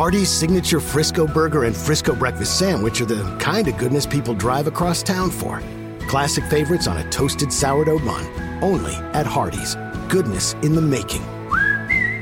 Hardee's 0.00 0.30
signature 0.30 0.80
Frisco 0.80 1.26
burger 1.26 1.64
and 1.64 1.76
Frisco 1.76 2.14
breakfast 2.14 2.58
sandwich 2.58 3.02
are 3.02 3.04
the 3.04 3.36
kind 3.36 3.68
of 3.68 3.76
goodness 3.76 4.06
people 4.06 4.32
drive 4.32 4.66
across 4.66 5.02
town 5.02 5.30
for. 5.30 5.60
Classic 6.08 6.42
favorites 6.44 6.86
on 6.86 6.96
a 6.96 7.10
toasted 7.10 7.52
sourdough 7.52 7.98
bun. 7.98 8.24
Only 8.64 8.94
at 9.12 9.26
Hardee's. 9.26 9.74
Goodness 10.08 10.54
in 10.62 10.74
the 10.74 10.80
making. 10.80 11.22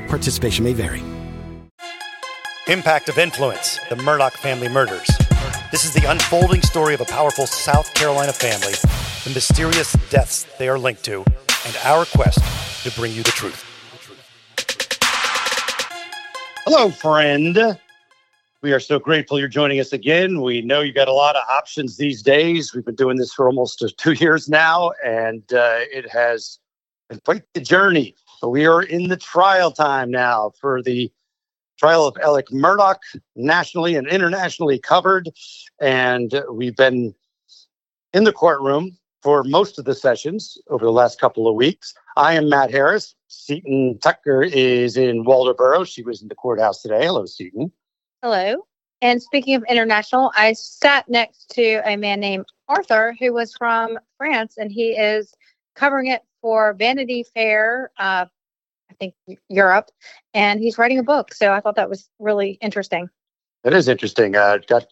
Participation 0.09 0.65
may 0.65 0.73
vary. 0.73 1.01
Impact 2.67 3.07
of 3.07 3.17
Influence 3.17 3.79
The 3.87 3.95
Murdaugh 3.95 4.33
Family 4.33 4.67
Murders. 4.67 5.07
This 5.71 5.85
is 5.85 5.93
the 5.93 6.03
unfolding 6.03 6.61
story 6.63 6.93
of 6.95 6.99
a 6.99 7.05
powerful 7.05 7.47
South 7.47 7.93
Carolina 7.93 8.33
family, 8.33 8.73
the 9.23 9.31
mysterious 9.33 9.93
deaths 10.09 10.45
they 10.57 10.67
are 10.67 10.77
linked 10.77 11.05
to, 11.05 11.23
and 11.65 11.77
our 11.85 12.03
quest 12.03 12.43
to 12.83 12.91
bring 12.99 13.13
you 13.13 13.23
the 13.23 13.31
truth. 13.31 13.68
Hello, 16.71 16.91
friend. 16.91 17.79
We 18.61 18.73
are 18.73 18.79
so 18.79 18.99
grateful 18.99 19.39
you're 19.39 19.47
joining 19.47 19.79
us 19.79 19.91
again. 19.91 20.39
We 20.39 20.61
know 20.61 20.81
you 20.81 20.93
got 20.93 21.07
a 21.07 21.13
lot 21.13 21.35
of 21.35 21.41
options 21.49 21.97
these 21.97 22.21
days. 22.21 22.75
We've 22.75 22.85
been 22.85 22.93
doing 22.93 23.17
this 23.17 23.33
for 23.33 23.47
almost 23.47 23.83
two 23.97 24.11
years 24.11 24.47
now, 24.47 24.91
and 25.03 25.41
uh, 25.51 25.79
it 25.91 26.07
has 26.11 26.59
been 27.09 27.21
quite 27.25 27.41
the 27.55 27.61
journey. 27.61 28.13
But 28.39 28.49
we 28.49 28.67
are 28.67 28.83
in 28.83 29.07
the 29.07 29.17
trial 29.17 29.71
time 29.71 30.11
now 30.11 30.51
for 30.61 30.83
the 30.83 31.11
trial 31.79 32.05
of 32.05 32.15
Alec 32.21 32.49
Murdaugh, 32.49 32.99
nationally 33.35 33.95
and 33.95 34.07
internationally 34.07 34.77
covered. 34.77 35.31
And 35.81 36.39
we've 36.51 36.77
been 36.77 37.15
in 38.13 38.25
the 38.25 38.31
courtroom 38.31 38.95
for 39.23 39.43
most 39.43 39.79
of 39.79 39.85
the 39.85 39.95
sessions 39.95 40.55
over 40.69 40.85
the 40.85 40.91
last 40.91 41.19
couple 41.19 41.47
of 41.47 41.55
weeks. 41.55 41.95
I 42.19 42.33
am 42.33 42.49
Matt 42.49 42.69
Harris. 42.69 43.15
Seaton 43.29 43.97
Tucker 43.99 44.43
is 44.43 44.97
in 44.97 45.23
Walterboro. 45.23 45.87
She 45.87 46.03
was 46.03 46.21
in 46.21 46.27
the 46.27 46.35
courthouse 46.35 46.81
today. 46.81 47.05
Hello, 47.05 47.25
Seaton. 47.25 47.71
Hello. 48.21 48.67
And 49.01 49.21
speaking 49.21 49.55
of 49.55 49.63
international, 49.69 50.29
I 50.35 50.51
sat 50.51 51.07
next 51.07 51.49
to 51.51 51.81
a 51.85 51.95
man 51.95 52.19
named 52.19 52.45
Arthur 52.67 53.15
who 53.17 53.31
was 53.31 53.55
from 53.55 53.97
France, 54.17 54.55
and 54.57 54.69
he 54.69 54.89
is 54.89 55.33
covering 55.77 56.07
it 56.07 56.21
for 56.41 56.73
Vanity 56.73 57.23
Fair, 57.33 57.89
uh, 57.97 58.25
I 58.25 58.93
think 58.99 59.13
Europe, 59.47 59.89
and 60.33 60.59
he's 60.59 60.77
writing 60.77 60.99
a 60.99 61.03
book. 61.03 61.33
So 61.33 61.53
I 61.53 61.61
thought 61.61 61.77
that 61.77 61.89
was 61.89 62.09
really 62.19 62.57
interesting. 62.59 63.09
That 63.63 63.73
is 63.73 63.87
interesting. 63.87 64.35
I 64.35 64.39
uh, 64.39 64.57
got 64.67 64.87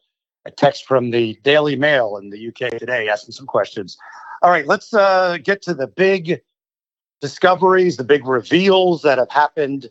a 0.46 0.52
text 0.52 0.86
from 0.86 1.12
the 1.12 1.38
Daily 1.44 1.76
Mail 1.76 2.16
in 2.16 2.30
the 2.30 2.48
UK 2.48 2.80
today 2.80 3.10
asking 3.10 3.34
some 3.34 3.48
questions. 3.48 3.98
All 4.42 4.50
right, 4.50 4.66
let's 4.66 4.94
uh, 4.94 5.40
get 5.44 5.62
to 5.64 5.74
the 5.74 5.88
big 5.88 6.40
discoveries, 7.22 7.98
the 7.98 8.04
big 8.04 8.28
reveals 8.28 9.02
that 9.02 9.18
have 9.18 9.32
happened 9.32 9.90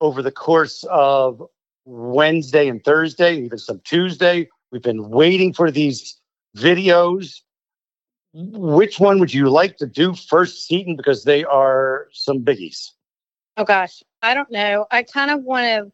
over 0.00 0.22
the 0.22 0.32
course 0.32 0.84
of 0.90 1.42
Wednesday 1.84 2.68
and 2.68 2.84
Thursday, 2.84 3.36
even 3.36 3.58
some 3.58 3.80
Tuesday. 3.84 4.48
We've 4.70 4.82
been 4.82 5.08
waiting 5.08 5.52
for 5.52 5.70
these 5.70 6.18
videos. 6.56 7.40
Which 8.34 9.00
one 9.00 9.18
would 9.20 9.32
you 9.32 9.48
like 9.48 9.78
to 9.78 9.86
do 9.86 10.14
first, 10.14 10.66
Seaton? 10.66 10.96
Because 10.96 11.24
they 11.24 11.44
are 11.44 12.08
some 12.12 12.44
biggies. 12.44 12.90
Oh 13.56 13.64
gosh, 13.64 14.02
I 14.22 14.34
don't 14.34 14.50
know. 14.50 14.86
I 14.90 15.02
kind 15.02 15.30
of 15.30 15.42
want 15.42 15.64
to. 15.64 15.92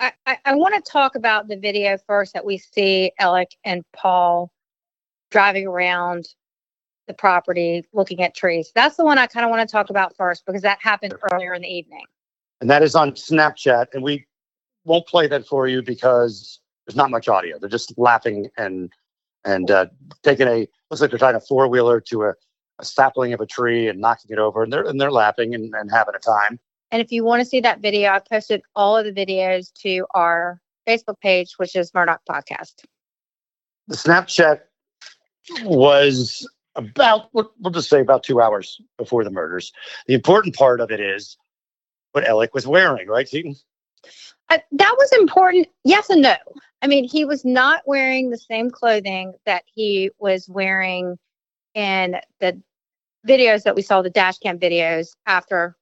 I, 0.00 0.12
I, 0.26 0.38
I 0.44 0.54
want 0.54 0.74
to 0.74 0.90
talk 0.90 1.16
about 1.16 1.48
the 1.48 1.56
video 1.56 1.98
first 2.06 2.32
that 2.34 2.44
we 2.44 2.58
see 2.58 3.12
Alec 3.18 3.56
and 3.64 3.84
Paul 3.92 4.50
driving 5.30 5.66
around 5.66 6.28
the 7.08 7.14
property 7.14 7.84
looking 7.92 8.22
at 8.22 8.34
trees. 8.34 8.70
That's 8.74 8.96
the 8.96 9.04
one 9.04 9.18
I 9.18 9.26
kind 9.26 9.44
of 9.44 9.50
want 9.50 9.68
to 9.68 9.72
talk 9.72 9.90
about 9.90 10.16
first 10.16 10.46
because 10.46 10.62
that 10.62 10.78
happened 10.80 11.14
earlier 11.32 11.54
in 11.54 11.62
the 11.62 11.68
evening. 11.68 12.04
And 12.60 12.70
that 12.70 12.82
is 12.82 12.94
on 12.94 13.12
Snapchat. 13.12 13.86
And 13.92 14.02
we 14.02 14.26
won't 14.84 15.06
play 15.06 15.26
that 15.28 15.46
for 15.46 15.66
you 15.66 15.82
because 15.82 16.60
there's 16.86 16.96
not 16.96 17.10
much 17.10 17.28
audio. 17.28 17.58
They're 17.58 17.68
just 17.68 17.96
laughing 17.98 18.48
and 18.56 18.92
and 19.44 19.70
uh, 19.70 19.86
taking 20.22 20.48
a 20.48 20.68
looks 20.90 21.00
like 21.00 21.10
they're 21.10 21.18
tying 21.18 21.36
a 21.36 21.40
four 21.40 21.68
wheeler 21.68 22.00
to 22.00 22.24
a, 22.24 22.34
a, 22.78 22.84
sapling 22.84 23.32
of 23.32 23.40
a 23.40 23.46
tree 23.46 23.88
and 23.88 24.00
knocking 24.00 24.30
it 24.30 24.38
over, 24.38 24.62
and 24.62 24.72
they're 24.72 24.84
and 24.84 25.00
they're 25.00 25.12
laughing 25.12 25.54
and, 25.54 25.72
and 25.74 25.90
having 25.90 26.14
a 26.14 26.18
time. 26.18 26.58
And 26.90 27.02
if 27.02 27.12
you 27.12 27.22
want 27.24 27.40
to 27.40 27.44
see 27.44 27.60
that 27.60 27.80
video, 27.80 28.10
I've 28.10 28.24
posted 28.24 28.62
all 28.74 28.96
of 28.96 29.04
the 29.04 29.12
videos 29.12 29.72
to 29.82 30.06
our 30.14 30.60
Facebook 30.88 31.20
page, 31.20 31.54
which 31.58 31.76
is 31.76 31.90
Murdaugh 31.92 32.18
Podcast. 32.28 32.84
The 33.88 33.96
Snapchat 33.96 34.60
was 35.62 36.48
about 36.78 37.28
we'll 37.32 37.72
just 37.72 37.90
say 37.90 38.00
about 38.00 38.22
two 38.22 38.40
hours 38.40 38.80
before 38.96 39.24
the 39.24 39.30
murders. 39.30 39.72
The 40.06 40.14
important 40.14 40.54
part 40.54 40.80
of 40.80 40.90
it 40.90 41.00
is 41.00 41.36
what 42.12 42.26
Alec 42.26 42.54
was 42.54 42.66
wearing, 42.66 43.08
right, 43.08 43.28
Seaton? 43.28 43.56
Uh, 44.48 44.58
that 44.72 44.94
was 44.96 45.12
important. 45.12 45.68
Yes 45.84 46.08
and 46.08 46.22
no. 46.22 46.36
I 46.80 46.86
mean, 46.86 47.04
he 47.04 47.24
was 47.24 47.44
not 47.44 47.82
wearing 47.84 48.30
the 48.30 48.38
same 48.38 48.70
clothing 48.70 49.34
that 49.44 49.64
he 49.74 50.10
was 50.18 50.48
wearing 50.48 51.18
in 51.74 52.16
the 52.40 52.62
videos 53.26 53.64
that 53.64 53.74
we 53.74 53.82
saw, 53.82 54.00
the 54.00 54.10
dash 54.10 54.38
cam 54.38 54.58
videos 54.58 55.08
after 55.26 55.76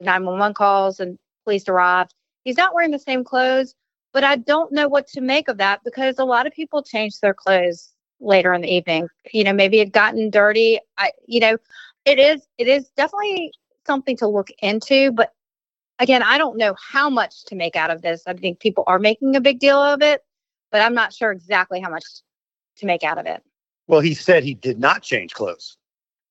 911 0.00 0.54
calls 0.54 1.00
and 1.00 1.18
police 1.44 1.66
arrived. 1.68 2.14
He's 2.44 2.58
not 2.58 2.74
wearing 2.74 2.90
the 2.90 2.98
same 2.98 3.24
clothes, 3.24 3.74
but 4.12 4.22
I 4.22 4.36
don't 4.36 4.72
know 4.72 4.88
what 4.88 5.08
to 5.08 5.20
make 5.22 5.48
of 5.48 5.56
that 5.58 5.80
because 5.84 6.18
a 6.18 6.24
lot 6.24 6.46
of 6.46 6.52
people 6.52 6.82
change 6.82 7.18
their 7.20 7.34
clothes 7.34 7.91
later 8.22 8.52
in 8.52 8.62
the 8.62 8.72
evening. 8.72 9.08
You 9.32 9.44
know, 9.44 9.52
maybe 9.52 9.80
it 9.80 9.92
gotten 9.92 10.30
dirty. 10.30 10.78
I, 10.96 11.12
you 11.26 11.40
know, 11.40 11.58
it 12.04 12.18
is 12.18 12.46
it 12.58 12.68
is 12.68 12.88
definitely 12.90 13.52
something 13.86 14.16
to 14.18 14.28
look 14.28 14.48
into. 14.60 15.12
But 15.12 15.32
again, 15.98 16.22
I 16.22 16.38
don't 16.38 16.56
know 16.56 16.74
how 16.92 17.10
much 17.10 17.44
to 17.46 17.54
make 17.54 17.76
out 17.76 17.90
of 17.90 18.02
this. 18.02 18.22
I 18.26 18.34
think 18.34 18.60
people 18.60 18.84
are 18.86 18.98
making 18.98 19.36
a 19.36 19.40
big 19.40 19.58
deal 19.58 19.78
of 19.82 20.02
it, 20.02 20.22
but 20.70 20.80
I'm 20.80 20.94
not 20.94 21.12
sure 21.12 21.32
exactly 21.32 21.80
how 21.80 21.90
much 21.90 22.04
to 22.76 22.86
make 22.86 23.02
out 23.04 23.18
of 23.18 23.26
it. 23.26 23.42
Well, 23.88 24.00
he 24.00 24.14
said 24.14 24.44
he 24.44 24.54
did 24.54 24.78
not 24.78 25.02
change 25.02 25.34
clothes. 25.34 25.76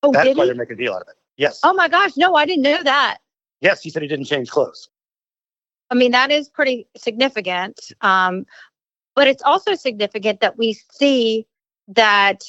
Oh, 0.02 0.12
That's 0.12 0.26
did 0.26 0.36
why 0.36 0.44
he? 0.44 0.48
they're 0.48 0.56
making 0.56 0.74
a 0.74 0.78
deal 0.78 0.94
out 0.94 1.02
of 1.02 1.08
it. 1.08 1.16
Yes. 1.36 1.60
Oh 1.62 1.72
my 1.72 1.88
gosh, 1.88 2.16
no, 2.16 2.34
I 2.34 2.44
didn't 2.44 2.62
know 2.62 2.82
that. 2.82 3.18
Yes, 3.60 3.82
he 3.82 3.90
said 3.90 4.02
he 4.02 4.08
didn't 4.08 4.24
change 4.24 4.50
clothes. 4.50 4.88
I 5.90 5.94
mean, 5.94 6.12
that 6.12 6.30
is 6.30 6.48
pretty 6.48 6.88
significant. 6.96 7.92
Um, 8.00 8.46
but 9.14 9.28
it's 9.28 9.42
also 9.42 9.74
significant 9.74 10.40
that 10.40 10.56
we 10.56 10.72
see 10.90 11.46
that 11.88 12.44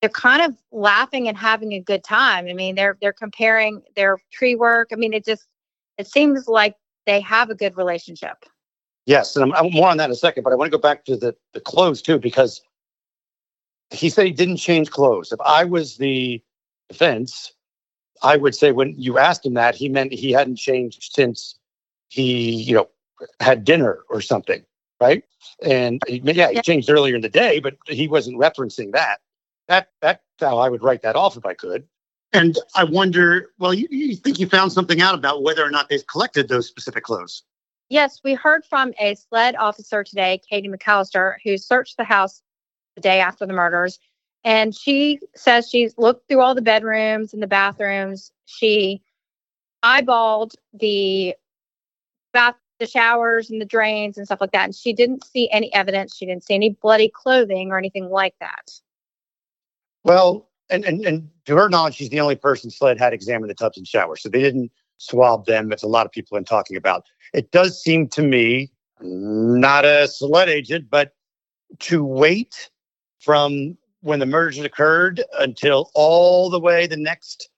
they're 0.00 0.10
kind 0.10 0.42
of 0.42 0.56
laughing 0.72 1.28
and 1.28 1.36
having 1.36 1.72
a 1.72 1.80
good 1.80 2.02
time. 2.04 2.46
I 2.48 2.52
mean, 2.52 2.74
they're 2.74 2.98
they're 3.00 3.12
comparing 3.12 3.82
their 3.96 4.18
tree 4.32 4.56
work. 4.56 4.88
I 4.92 4.96
mean, 4.96 5.12
it 5.12 5.24
just 5.24 5.46
it 5.98 6.06
seems 6.06 6.48
like 6.48 6.74
they 7.06 7.20
have 7.20 7.50
a 7.50 7.54
good 7.54 7.76
relationship. 7.76 8.44
Yes, 9.06 9.34
and 9.36 9.44
I'm, 9.44 9.52
I'm 9.54 9.72
more 9.72 9.88
on 9.88 9.96
that 9.96 10.06
in 10.06 10.12
a 10.12 10.16
second, 10.16 10.44
but 10.44 10.52
I 10.52 10.56
want 10.56 10.70
to 10.70 10.76
go 10.76 10.80
back 10.80 11.04
to 11.06 11.16
the 11.16 11.34
the 11.54 11.60
clothes 11.60 12.02
too 12.02 12.18
because 12.18 12.60
he 13.90 14.08
said 14.10 14.26
he 14.26 14.32
didn't 14.32 14.56
change 14.56 14.90
clothes. 14.90 15.32
If 15.32 15.40
I 15.40 15.64
was 15.64 15.96
the 15.98 16.42
defense, 16.88 17.52
I 18.22 18.36
would 18.36 18.54
say 18.54 18.72
when 18.72 18.94
you 18.96 19.18
asked 19.18 19.44
him 19.44 19.54
that, 19.54 19.74
he 19.74 19.88
meant 19.88 20.12
he 20.12 20.32
hadn't 20.32 20.56
changed 20.56 21.12
since 21.14 21.58
he, 22.08 22.52
you 22.54 22.74
know, 22.74 22.88
had 23.40 23.64
dinner 23.64 24.00
or 24.08 24.20
something 24.20 24.64
right? 25.02 25.24
And 25.62 26.00
yeah, 26.08 26.50
he 26.50 26.62
changed 26.62 26.88
earlier 26.88 27.16
in 27.16 27.22
the 27.22 27.28
day, 27.28 27.60
but 27.60 27.74
he 27.86 28.08
wasn't 28.08 28.38
referencing 28.38 28.92
that. 28.92 29.18
That 29.68 29.88
that's 30.00 30.22
how 30.40 30.58
I 30.58 30.68
would 30.68 30.82
write 30.82 31.02
that 31.02 31.16
off 31.16 31.36
if 31.36 31.44
I 31.44 31.54
could. 31.54 31.86
And 32.32 32.56
I 32.74 32.84
wonder, 32.84 33.50
well, 33.58 33.74
you, 33.74 33.86
you 33.90 34.16
think 34.16 34.38
you 34.38 34.46
found 34.46 34.72
something 34.72 35.02
out 35.02 35.14
about 35.14 35.42
whether 35.42 35.62
or 35.62 35.70
not 35.70 35.88
they've 35.88 36.06
collected 36.06 36.48
those 36.48 36.66
specific 36.66 37.04
clothes? 37.04 37.42
Yes, 37.90 38.20
we 38.24 38.32
heard 38.32 38.64
from 38.64 38.94
a 38.98 39.14
SLED 39.14 39.56
officer 39.56 40.02
today, 40.02 40.40
Katie 40.48 40.68
McAllister, 40.68 41.34
who 41.44 41.58
searched 41.58 41.98
the 41.98 42.04
house 42.04 42.40
the 42.94 43.02
day 43.02 43.20
after 43.20 43.44
the 43.44 43.52
murders. 43.52 43.98
And 44.44 44.74
she 44.74 45.20
says 45.36 45.68
she's 45.68 45.96
looked 45.98 46.26
through 46.26 46.40
all 46.40 46.54
the 46.54 46.62
bedrooms 46.62 47.34
and 47.34 47.42
the 47.42 47.46
bathrooms. 47.46 48.32
She 48.46 49.02
eyeballed 49.84 50.54
the 50.72 51.34
bath 52.32 52.56
the 52.82 52.90
showers 52.90 53.48
and 53.48 53.60
the 53.60 53.66
drains 53.66 54.18
and 54.18 54.26
stuff 54.26 54.40
like 54.40 54.52
that. 54.52 54.64
And 54.64 54.74
she 54.74 54.92
didn't 54.92 55.24
see 55.24 55.48
any 55.50 55.72
evidence. 55.72 56.16
She 56.16 56.26
didn't 56.26 56.44
see 56.44 56.54
any 56.54 56.70
bloody 56.82 57.08
clothing 57.08 57.70
or 57.70 57.78
anything 57.78 58.10
like 58.10 58.34
that. 58.40 58.72
Well, 60.04 60.48
and, 60.68 60.84
and, 60.84 61.04
and 61.06 61.30
to 61.46 61.56
her 61.56 61.68
knowledge, 61.68 61.94
she's 61.94 62.08
the 62.08 62.20
only 62.20 62.34
person 62.34 62.70
SLED 62.70 62.98
had 62.98 63.12
examined 63.12 63.50
the 63.50 63.54
tubs 63.54 63.78
and 63.78 63.86
showers. 63.86 64.22
So 64.22 64.28
they 64.28 64.40
didn't 64.40 64.72
swab 64.98 65.46
them. 65.46 65.68
That's 65.68 65.84
a 65.84 65.88
lot 65.88 66.06
of 66.06 66.12
people 66.12 66.36
been 66.36 66.44
talking 66.44 66.76
about. 66.76 67.04
It 67.32 67.52
does 67.52 67.80
seem 67.80 68.08
to 68.08 68.22
me, 68.22 68.72
not 69.00 69.84
a 69.84 70.08
SLED 70.08 70.48
agent, 70.48 70.86
but 70.90 71.12
to 71.80 72.04
wait 72.04 72.70
from 73.20 73.76
when 74.00 74.18
the 74.18 74.26
murders 74.26 74.58
occurred 74.58 75.22
until 75.38 75.90
all 75.94 76.50
the 76.50 76.58
way 76.58 76.88
the 76.88 76.96
next 76.96 77.48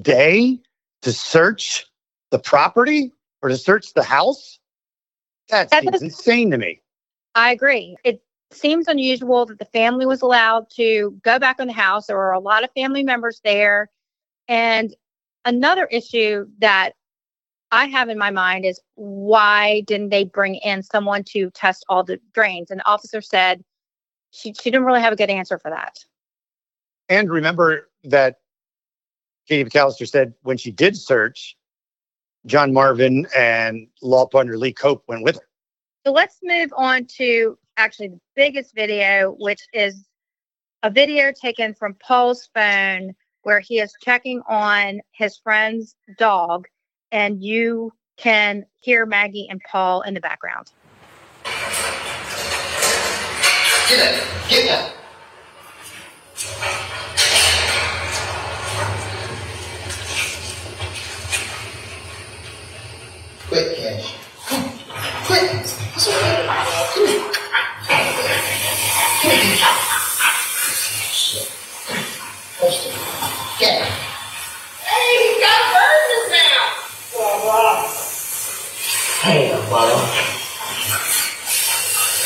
day 0.00 0.60
to 1.02 1.12
search 1.12 1.86
the 2.30 2.38
property 2.38 3.12
or 3.42 3.48
to 3.48 3.56
search 3.56 3.94
the 3.94 4.02
house 4.02 4.57
that, 5.48 5.70
that 5.70 5.82
seems 5.82 5.96
is, 5.96 6.02
insane 6.02 6.50
to 6.50 6.58
me. 6.58 6.80
I 7.34 7.52
agree. 7.52 7.96
It 8.04 8.22
seems 8.50 8.88
unusual 8.88 9.46
that 9.46 9.58
the 9.58 9.64
family 9.66 10.06
was 10.06 10.22
allowed 10.22 10.70
to 10.70 11.18
go 11.22 11.38
back 11.38 11.60
in 11.60 11.66
the 11.66 11.72
house. 11.72 12.06
There 12.06 12.16
were 12.16 12.32
a 12.32 12.40
lot 12.40 12.64
of 12.64 12.70
family 12.72 13.02
members 13.02 13.40
there. 13.44 13.90
And 14.48 14.94
another 15.44 15.86
issue 15.86 16.46
that 16.58 16.92
I 17.70 17.86
have 17.86 18.08
in 18.08 18.18
my 18.18 18.30
mind 18.30 18.64
is 18.64 18.80
why 18.94 19.82
didn't 19.82 20.08
they 20.08 20.24
bring 20.24 20.54
in 20.56 20.82
someone 20.82 21.22
to 21.24 21.50
test 21.50 21.84
all 21.88 22.02
the 22.02 22.18
drains? 22.32 22.70
And 22.70 22.80
the 22.80 22.88
officer 22.88 23.20
said 23.20 23.62
she, 24.30 24.54
she 24.54 24.70
didn't 24.70 24.86
really 24.86 25.02
have 25.02 25.12
a 25.12 25.16
good 25.16 25.30
answer 25.30 25.58
for 25.58 25.70
that. 25.70 25.98
And 27.08 27.30
remember 27.30 27.88
that 28.04 28.36
Katie 29.48 29.68
McAllister 29.68 30.08
said 30.08 30.34
when 30.42 30.56
she 30.56 30.70
did 30.70 30.96
search, 30.96 31.56
John 32.48 32.72
Marvin 32.72 33.26
and 33.36 33.86
law 34.00 34.26
partner 34.26 34.56
Lee 34.56 34.72
Cope 34.72 35.04
went 35.06 35.22
with 35.22 35.36
her. 35.36 35.42
So 36.06 36.12
let's 36.12 36.38
move 36.42 36.72
on 36.74 37.04
to 37.18 37.58
actually 37.76 38.08
the 38.08 38.20
biggest 38.34 38.74
video, 38.74 39.36
which 39.38 39.60
is 39.74 40.06
a 40.82 40.90
video 40.90 41.30
taken 41.30 41.74
from 41.74 41.94
Paul's 42.02 42.48
phone 42.54 43.14
where 43.42 43.60
he 43.60 43.80
is 43.80 43.92
checking 44.02 44.40
on 44.48 45.00
his 45.12 45.36
friend's 45.36 45.94
dog, 46.16 46.66
and 47.12 47.42
you 47.42 47.92
can 48.16 48.64
hear 48.80 49.04
Maggie 49.04 49.46
and 49.50 49.60
Paul 49.70 50.00
in 50.02 50.14
the 50.14 50.20
background. 50.20 50.72
Get 53.88 54.14
it, 54.14 54.24
get 54.48 54.66
that. 54.66 54.97
Quick, 63.48 63.76
Cash. 63.78 64.14
Quick. 65.24 65.48
It's 65.52 66.06
okay. 66.06 66.44
Come 66.92 67.06
here. 67.06 67.32
Come 69.22 69.30
here. 69.30 69.56
Shit. 71.10 71.48
Get 73.58 73.74
it. 73.80 73.88
Hey, 74.84 75.08
he 75.16 75.40
got 75.40 75.60
his 76.12 76.24
mouth. 76.30 76.72
Blah, 77.14 77.36
blah. 77.40 77.88
Hey, 79.22 79.40
blah. 79.70 79.96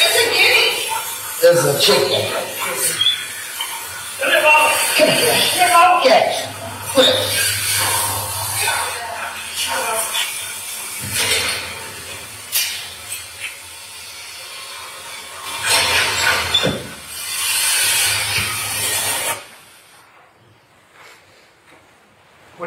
It's 0.02 0.16
a 0.18 0.24
guinea. 0.34 0.68
There's 1.40 1.62
a 1.64 1.66
chicken. 1.80 2.22
Come 4.98 5.08
here, 5.08 5.38
Cash. 5.54 6.02
Cash. 6.02 6.36
Quick. 6.94 7.41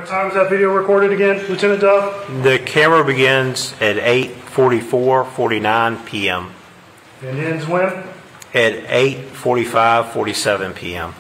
What 0.06 0.12
time 0.12 0.28
is 0.28 0.36
that 0.36 0.52
video 0.52 0.72
recorded 0.72 1.12
again, 1.12 1.44
Lieutenant 1.50 1.82
Dove? 1.82 2.44
The 2.44 2.60
camera 2.60 3.04
begins 3.04 3.74
at 3.82 3.96
8:44, 3.96 5.32
49 5.32 6.06
p.m. 6.06 6.54
And 7.24 7.40
ends 7.40 7.66
when? 7.66 7.88
At 8.54 8.86
8:45, 8.86 10.14
47 10.14 10.74
p.m. 10.74 11.16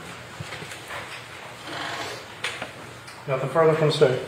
Nothing 3.28 3.50
further 3.50 3.74
from 3.74 3.88
the 3.88 3.94
state. 3.94 4.20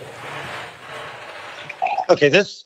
Okay, 2.09 2.29
this 2.29 2.65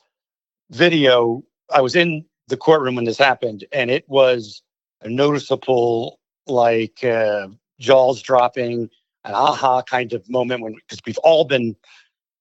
video, 0.69 1.43
I 1.69 1.81
was 1.81 1.97
in 1.97 2.23
the 2.47 2.55
courtroom 2.55 2.95
when 2.95 3.03
this 3.03 3.17
happened, 3.17 3.65
and 3.73 3.91
it 3.91 4.07
was 4.07 4.61
a 5.01 5.09
noticeable, 5.09 6.21
like, 6.47 7.03
uh, 7.03 7.49
jaws 7.81 8.21
dropping, 8.21 8.89
an 9.23 9.33
aha 9.33 9.81
kind 9.83 10.13
of 10.13 10.27
moment 10.29 10.61
when, 10.61 10.73
because 10.73 10.99
we've 11.05 11.17
all 11.19 11.45
been 11.45 11.75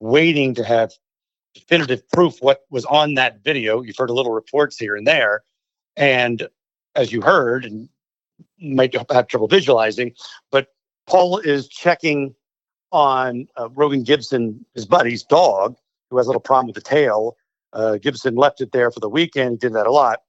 waiting 0.01 0.55
to 0.55 0.65
have 0.65 0.93
definitive 1.55 2.09
proof 2.11 2.41
what 2.41 2.63
was 2.71 2.85
on 2.87 3.15
that 3.15 3.43
video. 3.43 3.83
You've 3.83 3.97
heard 3.97 4.11
a 4.11 4.15
little 4.15 4.33
reports 4.33 4.79
here 4.79 4.97
and 4.97 5.07
there. 5.07 5.43
And 5.97 6.49
as 6.97 7.13
you 7.13 7.21
heard, 7.21 7.65
and 7.65 7.89
might 8.61 8.95
have 9.11 9.27
trouble 9.27 9.49
visualizing, 9.49 10.13
but 10.51 10.69
Paul 11.07 11.39
is 11.39 11.69
checking 11.69 12.35
on 12.93 13.47
uh, 13.59 13.69
Rogan 13.71 14.03
Gibson, 14.03 14.65
his 14.75 14.87
buddy's 14.87 15.23
dog, 15.23 15.77
who 16.11 16.17
has 16.17 16.27
a 16.27 16.31
little 16.31 16.41
problem 16.41 16.67
with 16.67 16.77
the 16.77 16.81
tail. 16.81 17.37
Uh, 17.73 17.99
Gibson 17.99 18.35
left 18.35 18.61
it 18.61 18.73
there 18.73 18.91
for 18.91 19.01
the 19.01 19.09
weekend. 19.09 19.53
He 19.53 19.57
did 19.59 19.75
that 19.75 19.87
a 19.87 19.93
lot. 19.93 20.21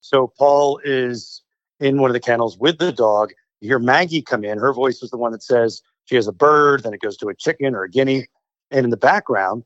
So 0.00 0.32
Paul 0.38 0.80
is 0.84 1.42
in 1.80 2.00
one 2.00 2.10
of 2.10 2.14
the 2.14 2.20
kennels 2.20 2.58
with 2.58 2.78
the 2.78 2.92
dog. 2.92 3.32
You 3.60 3.68
hear 3.68 3.78
Maggie 3.78 4.22
come 4.22 4.44
in. 4.44 4.58
Her 4.58 4.72
voice 4.72 5.02
is 5.02 5.10
the 5.10 5.16
one 5.16 5.32
that 5.32 5.42
says 5.42 5.82
she 6.08 6.16
has 6.16 6.26
a 6.26 6.32
bird, 6.32 6.82
then 6.82 6.94
it 6.94 7.00
goes 7.00 7.16
to 7.18 7.28
a 7.28 7.34
chicken 7.34 7.74
or 7.74 7.82
a 7.82 7.90
guinea. 7.90 8.26
And 8.70 8.84
in 8.84 8.90
the 8.90 8.96
background, 8.96 9.64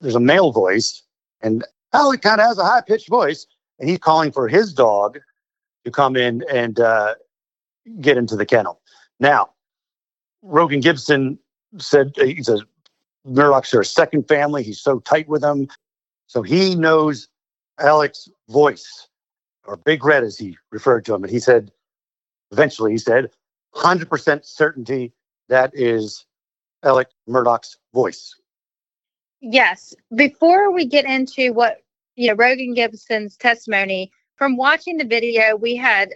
there's 0.00 0.14
a 0.14 0.20
male 0.20 0.52
voice, 0.52 1.02
and 1.40 1.64
Alec 1.92 2.22
kind 2.22 2.40
of 2.40 2.46
has 2.46 2.58
a 2.58 2.64
high 2.64 2.82
pitched 2.82 3.08
voice, 3.08 3.46
and 3.78 3.88
he's 3.88 3.98
calling 3.98 4.32
for 4.32 4.48
his 4.48 4.72
dog 4.72 5.18
to 5.84 5.90
come 5.90 6.16
in 6.16 6.44
and 6.52 6.80
uh, 6.80 7.14
get 8.00 8.16
into 8.16 8.36
the 8.36 8.44
kennel. 8.44 8.80
Now, 9.20 9.50
Rogan 10.42 10.80
Gibson 10.80 11.38
said 11.78 12.12
uh, 12.20 12.24
he 12.24 12.42
says 12.42 12.62
Murdaugh's 13.26 13.72
are 13.72 13.80
a 13.80 13.84
second 13.84 14.28
family. 14.28 14.62
He's 14.62 14.80
so 14.80 15.00
tight 15.00 15.28
with 15.28 15.42
them. 15.42 15.68
So 16.26 16.42
he 16.42 16.74
knows 16.74 17.28
Alec's 17.80 18.28
voice, 18.48 19.08
or 19.66 19.76
Big 19.76 20.04
Red 20.04 20.24
as 20.24 20.36
he 20.36 20.58
referred 20.70 21.04
to 21.06 21.14
him. 21.14 21.24
And 21.24 21.32
he 21.32 21.38
said, 21.38 21.70
eventually, 22.52 22.92
he 22.92 22.98
said, 22.98 23.30
100% 23.74 24.44
certainty 24.44 25.12
that 25.48 25.70
is 25.74 26.26
Alec 26.82 27.08
Murdaugh's 27.28 27.76
voice. 27.94 28.34
Yes. 29.40 29.94
Before 30.14 30.72
we 30.72 30.84
get 30.84 31.04
into 31.04 31.52
what, 31.52 31.78
you 32.16 32.28
know, 32.28 32.34
Rogan 32.34 32.74
Gibson's 32.74 33.36
testimony, 33.36 34.10
from 34.36 34.56
watching 34.56 34.96
the 34.96 35.04
video, 35.04 35.56
we 35.56 35.76
had 35.76 36.14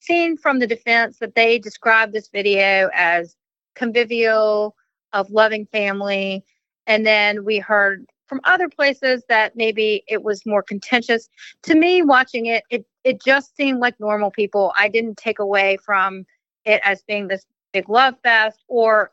seen 0.00 0.36
from 0.36 0.58
the 0.58 0.66
defense 0.66 1.18
that 1.18 1.34
they 1.34 1.58
described 1.58 2.12
this 2.12 2.28
video 2.28 2.90
as 2.92 3.36
convivial, 3.74 4.76
of 5.14 5.30
loving 5.30 5.64
family. 5.66 6.44
And 6.86 7.06
then 7.06 7.44
we 7.44 7.58
heard 7.58 8.04
from 8.26 8.40
other 8.44 8.68
places 8.68 9.22
that 9.28 9.56
maybe 9.56 10.02
it 10.08 10.22
was 10.22 10.44
more 10.44 10.62
contentious. 10.62 11.28
To 11.62 11.74
me, 11.74 12.02
watching 12.02 12.46
it, 12.46 12.64
it 12.68 12.84
it 13.04 13.22
just 13.22 13.56
seemed 13.56 13.78
like 13.80 13.98
normal 14.00 14.30
people. 14.30 14.72
I 14.76 14.88
didn't 14.88 15.16
take 15.16 15.38
away 15.38 15.78
from 15.82 16.26
it 16.64 16.80
as 16.84 17.02
being 17.02 17.28
this 17.28 17.46
big 17.74 17.88
love 17.90 18.14
fest 18.22 18.64
or 18.68 19.12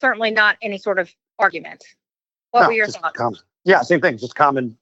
certainly 0.00 0.30
not 0.32 0.58
any 0.60 0.76
sort 0.76 0.98
of 0.98 1.10
argument. 1.38 1.82
What 2.50 2.62
No, 2.62 2.66
were 2.66 2.72
your 2.74 2.88
thoughts? 2.88 3.16
common- 3.16 3.40
yeah, 3.64 3.80
same 3.80 4.00
thing, 4.02 4.18
just 4.18 4.34
common 4.34 4.76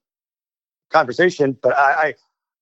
conversation. 0.90 1.56
But 1.62 1.76
I, 1.78 2.14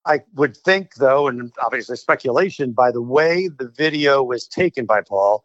I, 0.04 0.14
I 0.14 0.20
would 0.34 0.56
think, 0.56 0.94
though, 0.96 1.28
and 1.28 1.50
obviously 1.64 1.96
speculation, 1.96 2.72
by 2.72 2.90
the 2.90 3.00
way 3.00 3.48
the 3.48 3.68
video 3.68 4.22
was 4.22 4.46
taken 4.46 4.84
by 4.84 5.00
Paul, 5.00 5.44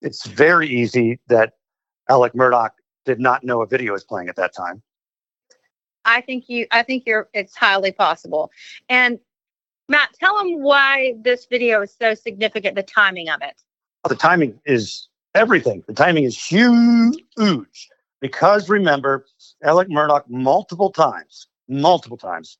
it's 0.00 0.26
very 0.26 0.68
easy 0.68 1.18
that 1.26 1.54
Alec 2.08 2.32
Murdaugh 2.32 2.70
did 3.04 3.20
not 3.20 3.42
know 3.44 3.60
a 3.60 3.66
video 3.66 3.92
was 3.92 4.04
playing 4.04 4.28
at 4.28 4.36
that 4.36 4.54
time. 4.54 4.82
I 6.04 6.20
think 6.22 6.48
you 6.48 6.66
I 6.70 6.84
think 6.84 7.04
you're 7.06 7.28
it's 7.34 7.54
highly 7.54 7.92
possible. 7.92 8.50
And 8.88 9.18
Matt, 9.90 10.10
tell 10.18 10.38
them 10.38 10.62
why 10.62 11.14
this 11.20 11.46
video 11.46 11.82
is 11.82 11.94
so 12.00 12.14
significant, 12.14 12.76
the 12.76 12.82
timing 12.82 13.28
of 13.28 13.40
it. 13.42 13.60
The 14.08 14.16
timing 14.16 14.58
is 14.64 15.08
everything. 15.34 15.84
The 15.86 15.92
timing 15.92 16.24
is 16.24 16.42
huge 16.42 17.88
because 18.20 18.68
remember, 18.68 19.26
Alec 19.62 19.88
Murdaugh 19.88 20.22
multiple 20.28 20.90
times, 20.90 21.46
multiple 21.68 22.16
times 22.16 22.58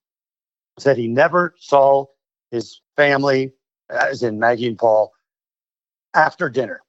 said 0.79 0.97
he 0.97 1.09
never 1.09 1.55
saw 1.59 2.05
his 2.51 2.81
family, 2.97 3.53
as 3.89 4.23
in 4.23 4.39
Maggie 4.39 4.69
and 4.69 4.79
Paul, 4.79 5.13
after 6.15 6.49
dinner. 6.49 6.83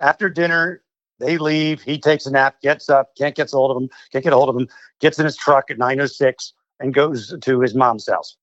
After 0.00 0.30
dinner, 0.30 0.82
they 1.18 1.36
leave. 1.36 1.82
He 1.82 1.98
takes 1.98 2.24
a 2.26 2.30
nap, 2.30 2.60
gets 2.62 2.88
up, 2.88 3.16
can't 3.16 3.34
get 3.34 3.52
a 3.52 3.56
hold 3.56 3.72
of 3.72 3.82
him, 3.82 3.90
can't 4.12 4.22
get 4.22 4.32
a 4.32 4.36
hold 4.36 4.48
of 4.48 4.56
him, 4.56 4.68
gets 5.00 5.18
in 5.18 5.24
his 5.24 5.36
truck 5.36 5.70
at 5.70 5.78
906 5.78 6.52
and 6.78 6.94
goes 6.94 7.34
to 7.40 7.60
his 7.60 7.74
mom's 7.74 8.08
house. 8.08 8.36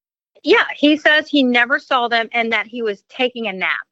Yeah, 0.44 0.66
he 0.76 0.98
says 0.98 1.30
he 1.30 1.44
never 1.44 1.80
saw 1.80 2.10
them 2.10 2.28
and 2.34 2.52
that 2.52 2.68
he 2.68 2.82
was 2.82 3.04
taking 3.08 3.48
a 3.48 3.54
nap. 3.54 3.88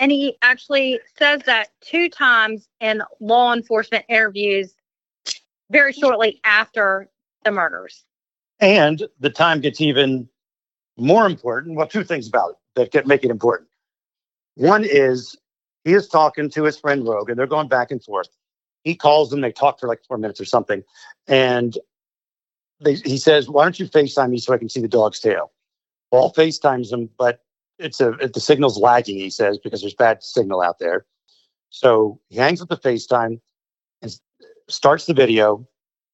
And 0.00 0.12
he 0.12 0.36
actually 0.42 1.00
says 1.18 1.42
that 1.46 1.70
two 1.80 2.08
times 2.08 2.68
in 2.80 3.02
law 3.20 3.52
enforcement 3.52 4.04
interviews 4.08 4.74
very 5.70 5.92
shortly 5.92 6.40
after 6.44 7.08
the 7.44 7.50
murders. 7.50 8.04
And 8.60 9.08
the 9.20 9.30
time 9.30 9.60
gets 9.60 9.80
even 9.80 10.28
more 10.96 11.26
important. 11.26 11.76
Well, 11.76 11.86
two 11.86 12.04
things 12.04 12.28
about 12.28 12.50
it 12.50 12.56
that 12.76 12.92
get, 12.92 13.06
make 13.06 13.24
it 13.24 13.30
important. 13.30 13.68
One 14.54 14.84
is 14.84 15.36
he 15.84 15.94
is 15.94 16.08
talking 16.08 16.50
to 16.50 16.64
his 16.64 16.78
friend 16.78 17.06
Rogue, 17.06 17.30
and 17.30 17.38
They're 17.38 17.46
going 17.46 17.68
back 17.68 17.90
and 17.90 18.02
forth. 18.02 18.28
He 18.84 18.94
calls 18.94 19.30
them. 19.30 19.40
They 19.40 19.52
talk 19.52 19.78
for 19.80 19.88
like 19.88 20.00
four 20.06 20.18
minutes 20.18 20.40
or 20.40 20.44
something. 20.44 20.82
And 21.26 21.76
they, 22.80 22.94
he 22.94 23.18
says, 23.18 23.48
Why 23.48 23.64
don't 23.64 23.78
you 23.78 23.86
FaceTime 23.86 24.30
me 24.30 24.38
so 24.38 24.52
I 24.52 24.58
can 24.58 24.68
see 24.68 24.80
the 24.80 24.88
dog's 24.88 25.20
tail? 25.20 25.52
Paul 26.10 26.32
FaceTimes 26.32 26.92
him, 26.92 27.10
but 27.18 27.40
it's 27.78 28.00
a 28.00 28.10
the 28.10 28.40
signal's 28.40 28.78
lagging, 28.78 29.18
he 29.18 29.30
says, 29.30 29.58
because 29.58 29.80
there's 29.80 29.94
bad 29.94 30.22
signal 30.22 30.60
out 30.60 30.78
there. 30.78 31.06
So 31.70 32.20
he 32.28 32.36
hangs 32.36 32.60
up 32.60 32.68
the 32.68 32.76
FaceTime 32.76 33.40
and 34.02 34.20
starts 34.68 35.06
the 35.06 35.14
video. 35.14 35.66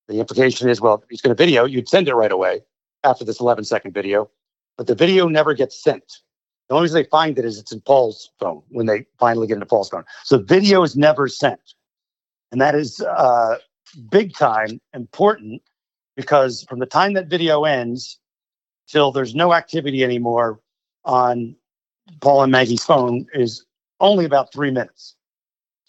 The 0.09 0.21
implication 0.21 0.68
is, 0.68 0.80
well, 0.80 1.02
he's 1.09 1.23
going 1.23 1.35
to 1.35 1.42
video, 1.42 1.64
you'd 1.64 1.88
send 1.88 2.09
it 2.09 2.14
right 2.14 2.33
away 2.33 2.61
after 3.04 3.25
this 3.25 3.40
11 3.40 3.64
second 3.64 3.92
video, 3.92 4.30
but 4.76 4.87
the 4.87 4.94
video 4.94 5.28
never 5.28 5.54
gets 5.54 5.83
sent. 5.83 6.21
The 6.68 6.75
only 6.75 6.85
reason 6.85 7.02
they 7.02 7.09
find 7.09 7.38
it 7.38 7.44
is 7.44 7.59
it's 7.59 7.73
in 7.73 7.80
Paul's 7.80 8.30
phone 8.38 8.62
when 8.68 8.87
they 8.87 9.06
finally 9.18 9.47
get 9.47 9.54
into 9.54 9.66
Paul's 9.66 9.88
phone. 9.88 10.04
So 10.25 10.38
video 10.38 10.83
is 10.83 10.97
never 10.97 11.28
sent. 11.28 11.61
And 12.52 12.61
that 12.61 12.75
is 12.75 13.00
uh, 13.00 13.56
big 14.11 14.35
time 14.35 14.80
important 14.92 15.62
because 16.16 16.64
from 16.68 16.78
the 16.78 16.87
time 16.87 17.14
that 17.14 17.28
video 17.28 17.64
ends 17.64 18.18
till 18.87 19.12
there's 19.12 19.35
no 19.35 19.52
activity 19.52 20.04
anymore 20.04 20.61
on 21.04 21.56
Paul 22.20 22.42
and 22.42 22.52
Maggie's 22.52 22.84
phone 22.84 23.26
is 23.34 23.64
only 24.00 24.25
about 24.25 24.52
three 24.52 24.70
minutes. 24.70 25.16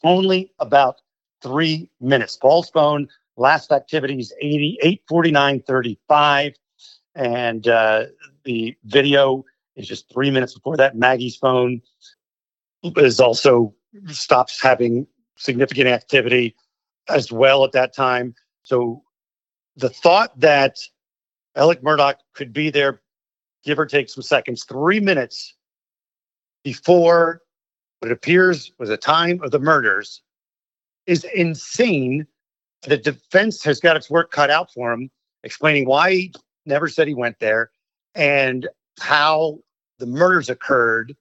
Only 0.04 0.52
about 0.60 1.02
three 1.42 1.90
minutes. 2.00 2.38
Paul's 2.38 2.70
phone 2.70 3.08
last 3.38 3.72
activity 3.72 4.20
is 4.20 4.34
88 4.40 5.02
49 5.08 5.62
35 5.62 6.54
and 7.16 7.68
uh, 7.68 8.06
the 8.44 8.76
video 8.86 9.44
is 9.76 9.88
just 9.88 10.12
three 10.14 10.32
minutes 10.32 10.54
before 10.54 10.78
that 10.78 10.96
maggie's 10.96 11.36
phone 11.36 11.82
is 12.96 13.20
also 13.20 13.74
stops 14.08 14.62
having 14.62 15.06
significant 15.38 15.88
activity 15.88 16.56
as 17.10 17.30
well 17.30 17.66
at 17.66 17.74
that 17.74 17.94
time 17.94 18.34
so 18.64 19.04
the 19.76 19.90
thought 19.90 20.38
that 20.40 20.80
Alec 21.56 21.82
murdaugh 21.82 22.16
could 22.34 22.54
be 22.54 22.70
there, 22.70 23.02
give 23.66 23.80
or 23.80 23.86
take 23.86 24.10
some 24.10 24.24
seconds, 24.24 24.64
three 24.64 25.00
minutes 25.00 25.56
before 26.64 27.42
what 28.00 28.12
appears 28.12 28.72
was 28.80 28.90
the 28.90 28.98
time 28.98 29.42
of 29.42 29.52
the 29.52 29.60
murders 29.60 30.22
is 31.08 31.24
insane. 31.36 32.28
The 32.84 32.98
defense 32.98 33.64
has 33.64 33.80
got 33.80 33.98
its 33.98 34.10
work 34.10 34.32
cut 34.32 34.50
out 34.50 34.72
for 34.72 34.94
him, 34.94 35.10
explaining 35.44 35.86
why 35.86 36.12
he 36.12 36.34
never 36.66 36.88
said 36.88 37.08
he 37.08 37.14
went 37.14 37.40
there 37.40 37.72
and 38.14 38.68
how 39.00 39.60
the 40.00 40.06
murders 40.06 40.50
occurred 40.50 41.16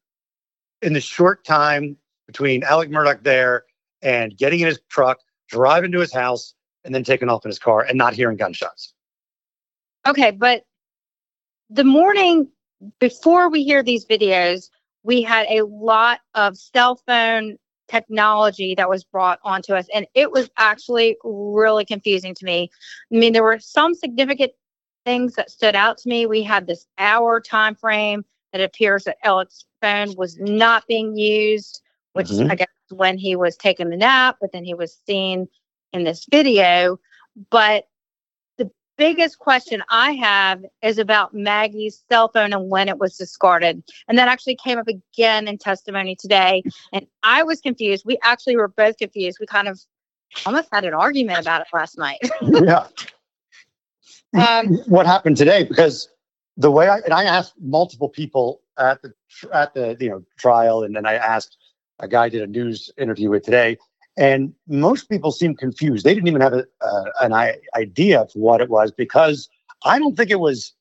in 0.83 0.93
the 0.93 1.01
short 1.01 1.45
time 1.45 1.97
between 2.27 2.63
Alec 2.65 2.91
Murdaugh 2.91 3.23
there 3.23 3.65
and 4.03 4.37
getting 4.37 4.61
in 4.61 4.67
his 4.67 4.81
truck, 4.91 5.19
driving 5.49 5.93
to 5.93 6.01
his 6.01 6.13
house, 6.13 6.55
and 6.85 6.95
then 6.95 7.05
taking 7.05 7.29
off 7.29 7.45
in 7.45 7.51
his 7.51 7.59
car 7.59 7.83
and 7.83 7.97
not 7.97 8.15
hearing 8.15 8.37
gunshots. 8.37 8.93
Okay, 10.07 10.31
but 10.31 10.65
the 11.75 11.85
morning 11.85 12.49
before 13.01 13.51
we 13.51 13.65
hear 13.65 13.83
these 13.83 14.07
videos, 14.07 14.71
we 15.03 15.23
had 15.23 15.47
a 15.51 15.63
lot 15.67 16.21
of 16.35 16.57
cell 16.57 16.97
phone 17.07 17.59
technology 17.89 18.75
that 18.77 18.89
was 18.89 19.05
brought 19.05 19.39
onto 19.45 19.75
us 19.75 19.87
and 19.95 20.07
it 20.15 20.33
was 20.33 20.51
actually 20.57 21.17
really 21.25 21.85
confusing 21.85 22.35
to 22.35 22.45
me. 22.45 22.71
I 23.13 23.17
mean, 23.17 23.33
there 23.33 23.43
were 23.43 23.59
some 23.59 23.95
significant 23.95 24.53
things 25.05 25.35
that 25.35 25.51
stood 25.51 25.75
out 25.75 25.99
to 25.99 26.09
me. 26.09 26.27
We 26.27 26.43
had 26.43 26.67
this 26.67 26.87
hour 26.99 27.41
time 27.41 27.75
frame 27.75 28.25
that 28.53 28.63
appears 28.63 29.05
that 29.05 29.19
Alec's 29.25 29.67
phone 29.83 30.15
was 30.17 30.39
not 30.39 30.87
being 30.89 31.17
used, 31.17 31.83
which 32.15 32.29
Mhm. 32.29 32.51
I 32.51 32.55
guess 32.55 32.69
when 32.91 33.19
he 33.19 33.37
was 33.37 33.57
taking 33.57 33.91
the 33.91 33.97
nap, 33.97 34.39
but 34.41 34.53
then 34.53 34.65
he 34.65 34.75
was 34.75 34.97
seen 35.07 35.49
in 35.93 36.05
this 36.05 36.25
video. 36.31 36.99
But 37.51 37.89
biggest 38.97 39.39
question 39.39 39.83
I 39.89 40.13
have 40.13 40.65
is 40.83 40.99
about 40.99 41.35
Maggie's 41.35 42.03
cell 42.11 42.29
phone 42.29 42.53
and 42.53 42.71
when 42.71 42.89
it 42.89 42.99
was 42.99 43.17
discarded. 43.17 43.83
And 44.09 44.19
that 44.19 44.29
actually 44.29 44.57
came 44.57 44.79
up 44.79 44.89
again 44.89 45.49
in 45.49 45.59
testimony 45.59 46.17
today. 46.17 46.63
And 46.93 47.07
I 47.23 47.43
was 47.43 47.61
confused. 47.61 48.05
We 48.07 48.19
actually 48.23 48.57
were 48.57 48.69
both 48.69 48.97
confused. 48.97 49.39
We 49.41 49.47
kind 49.47 49.69
of 49.69 49.81
almost 50.47 50.69
had 50.73 50.85
an 50.85 50.95
argument 50.95 51.41
about 51.41 51.63
it 51.63 51.69
last 51.73 51.99
night. 51.99 52.19
yeah. 52.43 52.87
um, 54.35 54.75
what 54.87 55.07
happened 55.07 55.37
today 55.37 55.65
because 55.65 56.09
the 56.57 56.71
way 56.71 56.89
I 56.89 56.99
and 56.99 57.13
I 57.13 57.25
asked 57.25 57.55
multiple 57.61 58.09
people 58.09 58.61
at 58.79 59.01
the 59.03 59.13
at 59.53 59.75
the 59.75 59.97
you 60.01 60.11
know 60.11 60.25
trial 60.39 60.83
and 60.83 60.95
then 60.95 61.07
I 61.07 61.15
asked 61.15 61.57
a 62.01 62.09
guy 62.09 62.25
I 62.25 62.29
did 62.29 62.43
a 62.43 62.47
news 62.47 62.91
interview 62.99 63.31
with 63.31 63.45
today 63.45 63.79
and 64.17 64.55
most 64.69 65.09
people 65.09 65.33
seemed 65.33 65.59
confused 65.59 66.05
they 66.05 66.15
didn't 66.15 66.29
even 66.29 66.41
have 66.41 66.53
a, 66.53 66.65
uh, 66.81 67.05
an 67.21 67.33
I- 67.33 67.59
idea 67.77 68.21
of 68.21 68.31
what 68.35 68.61
it 68.61 68.71
was 68.71 68.93
because 68.93 69.49
I 69.85 69.99
don't 69.99 70.17
think 70.17 70.31
it 70.31 70.41
was 70.41 70.73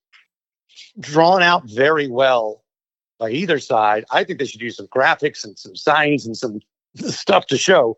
drawn 1.00 1.42
out 1.42 1.70
very 1.70 2.08
well 2.08 2.64
by 3.20 3.32
either 3.32 3.60
side 3.60 4.06
I 4.12 4.24
think 4.24 4.40
they 4.40 4.46
should 4.46 4.62
use 4.62 4.78
some 4.78 4.88
graphics 4.88 5.44
and 5.44 5.58
some 5.58 5.76
signs 5.76 6.26
and 6.26 6.38
some 6.38 6.60
stuff 6.96 7.48
to 7.48 7.58
show 7.58 7.96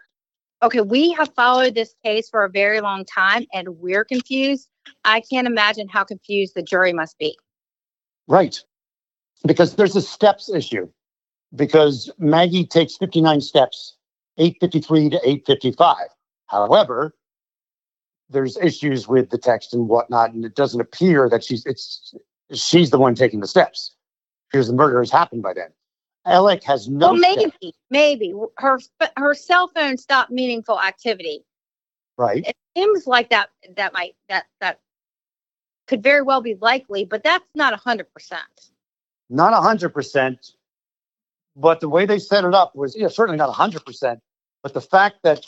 okay, 0.66 0.82
we 0.82 1.12
have 1.12 1.34
followed 1.36 1.76
this 1.76 1.94
case 2.04 2.30
for 2.30 2.44
a 2.44 2.50
very 2.50 2.82
long 2.82 3.06
time 3.06 3.46
and 3.54 3.80
we're 3.80 4.04
confused. 4.04 4.68
I 5.04 5.22
can't 5.22 5.48
imagine 5.48 5.88
how 5.88 6.04
confused 6.04 6.54
the 6.56 6.64
jury 6.64 6.94
must 6.94 7.18
be. 7.18 7.38
Right. 8.28 8.60
Because 9.46 9.76
there's 9.76 9.96
a 9.96 10.02
steps 10.02 10.50
issue. 10.50 10.90
Because 11.56 12.12
Maggie 12.18 12.66
takes 12.66 12.98
59 12.98 13.42
steps, 13.42 13.96
853 14.38 15.10
to 15.12 15.18
855. 15.18 15.98
However, 16.48 17.16
there's 18.30 18.58
issues 18.58 19.08
with 19.08 19.30
the 19.30 19.38
text 19.38 19.74
and 19.74 19.88
whatnot, 19.88 20.34
and 20.34 20.46
it 20.46 20.56
doesn't 20.56 20.82
appear 20.82 21.30
that 21.30 21.44
she's 21.44 21.66
it's 21.66 22.14
she's 22.54 22.90
the 22.90 23.00
one 23.00 23.16
taking 23.16 23.40
the 23.40 23.48
steps. 23.48 23.96
Because 24.52 24.68
the 24.68 24.74
murder 24.74 25.00
has 25.00 25.12
happened 25.12 25.42
by 25.42 25.54
then. 25.54 25.70
Alec 26.26 26.64
has 26.64 26.88
no 26.88 27.12
well, 27.12 27.16
maybe, 27.16 27.52
steps, 27.62 27.78
maybe 27.90 28.34
her 28.58 28.80
her 29.18 29.34
cell 29.34 29.70
phone 29.76 29.98
stopped 29.98 30.32
meaningful 30.32 30.80
activity. 30.80 31.44
right? 32.18 32.46
It 32.46 32.56
seems 32.76 33.06
like 33.06 33.30
that 33.30 33.50
that 33.76 33.94
might 33.94 34.16
that 34.30 34.46
that 34.62 34.80
could 35.88 36.02
very 36.02 36.22
well 36.22 36.42
be 36.42 36.56
likely, 36.62 37.06
but 37.06 37.24
that's 37.24 37.46
not 37.54 37.74
a 37.74 37.78
hundred 37.78 38.12
percent. 38.12 38.72
Not 39.30 39.54
a 39.54 39.62
hundred 39.62 39.90
percent, 39.90 40.52
but 41.56 41.80
the 41.80 41.90
way 41.90 42.06
they 42.06 42.20
set 42.20 42.44
it 42.44 42.54
up 42.54 42.76
was 42.76 42.96
yeah, 42.98 43.08
certainly 43.08 43.38
not 43.38 43.52
hundred 43.52 43.86
percent. 43.86 44.20
But 44.64 44.74
the 44.74 44.82
fact 44.82 45.18
that 45.24 45.46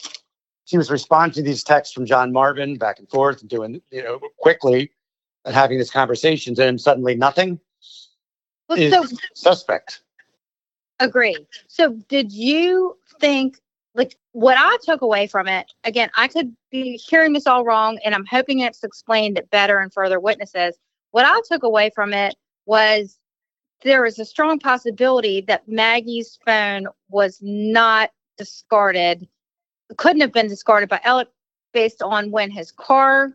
she 0.65 0.77
was 0.77 0.91
responding 0.91 1.33
to 1.33 1.41
these 1.41 1.63
texts 1.63 1.93
from 1.93 2.05
John 2.05 2.31
Marvin 2.31 2.77
back 2.77 2.99
and 2.99 3.09
forth 3.09 3.41
and 3.41 3.49
doing 3.49 3.81
you 3.91 4.03
know 4.03 4.19
quickly 4.37 4.91
and 5.45 5.55
having 5.55 5.77
these 5.77 5.91
conversations, 5.91 6.59
and 6.59 6.79
suddenly 6.79 7.15
nothing 7.15 7.59
Well, 8.69 8.77
is 8.77 8.93
so 8.93 9.05
suspect. 9.33 10.01
Agree. 10.99 11.45
So, 11.67 11.93
did 12.09 12.31
you 12.31 12.97
think, 13.19 13.59
like, 13.93 14.17
what 14.31 14.57
I 14.57 14.77
took 14.83 15.01
away 15.01 15.27
from 15.27 15.47
it? 15.47 15.71
Again, 15.83 16.09
I 16.17 16.27
could 16.27 16.55
be 16.71 16.97
hearing 16.97 17.33
this 17.33 17.45
all 17.45 17.63
wrong, 17.63 17.99
and 18.03 18.15
I'm 18.15 18.25
hoping 18.25 18.59
it's 18.59 18.83
explained 18.83 19.39
better 19.51 19.79
in 19.79 19.91
further 19.91 20.19
witnesses. 20.19 20.75
What 21.11 21.25
I 21.25 21.39
took 21.49 21.63
away 21.63 21.91
from 21.93 22.13
it 22.13 22.35
was 22.65 23.19
there 23.83 24.05
is 24.05 24.19
a 24.19 24.25
strong 24.25 24.59
possibility 24.59 25.41
that 25.41 25.67
Maggie's 25.67 26.37
phone 26.45 26.87
was 27.09 27.39
not 27.41 28.11
discarded, 28.37 29.27
couldn't 29.97 30.21
have 30.21 30.33
been 30.33 30.47
discarded 30.47 30.89
by 30.89 31.01
Alec 31.03 31.29
based 31.73 32.01
on 32.01 32.31
when 32.31 32.51
his 32.51 32.71
car 32.71 33.33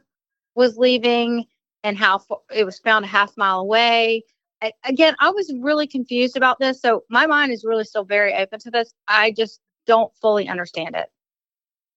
was 0.55 0.77
leaving 0.77 1.47
and 1.85 1.99
how 1.99 2.23
it 2.55 2.65
was 2.65 2.79
found 2.79 3.05
a 3.05 3.09
half 3.09 3.37
mile 3.37 3.61
away 3.61 4.23
I- 4.63 4.73
again, 4.85 5.17
I 5.19 5.31
was 5.31 5.53
really 5.61 5.87
confused 5.87 6.37
about 6.37 6.59
this. 6.61 6.81
So 6.81 7.05
my 7.11 7.27
mind 7.27 7.53
is 7.53 7.65
really 7.65 7.85
still 7.85 8.05
very 8.05 8.33
open 8.35 8.61
to 8.61 8.71
this. 8.71 8.95
I 9.09 9.33
just 9.33 9.61
don't 9.87 10.15
fully 10.21 10.49
understand 10.49 10.95
it. 10.95 11.11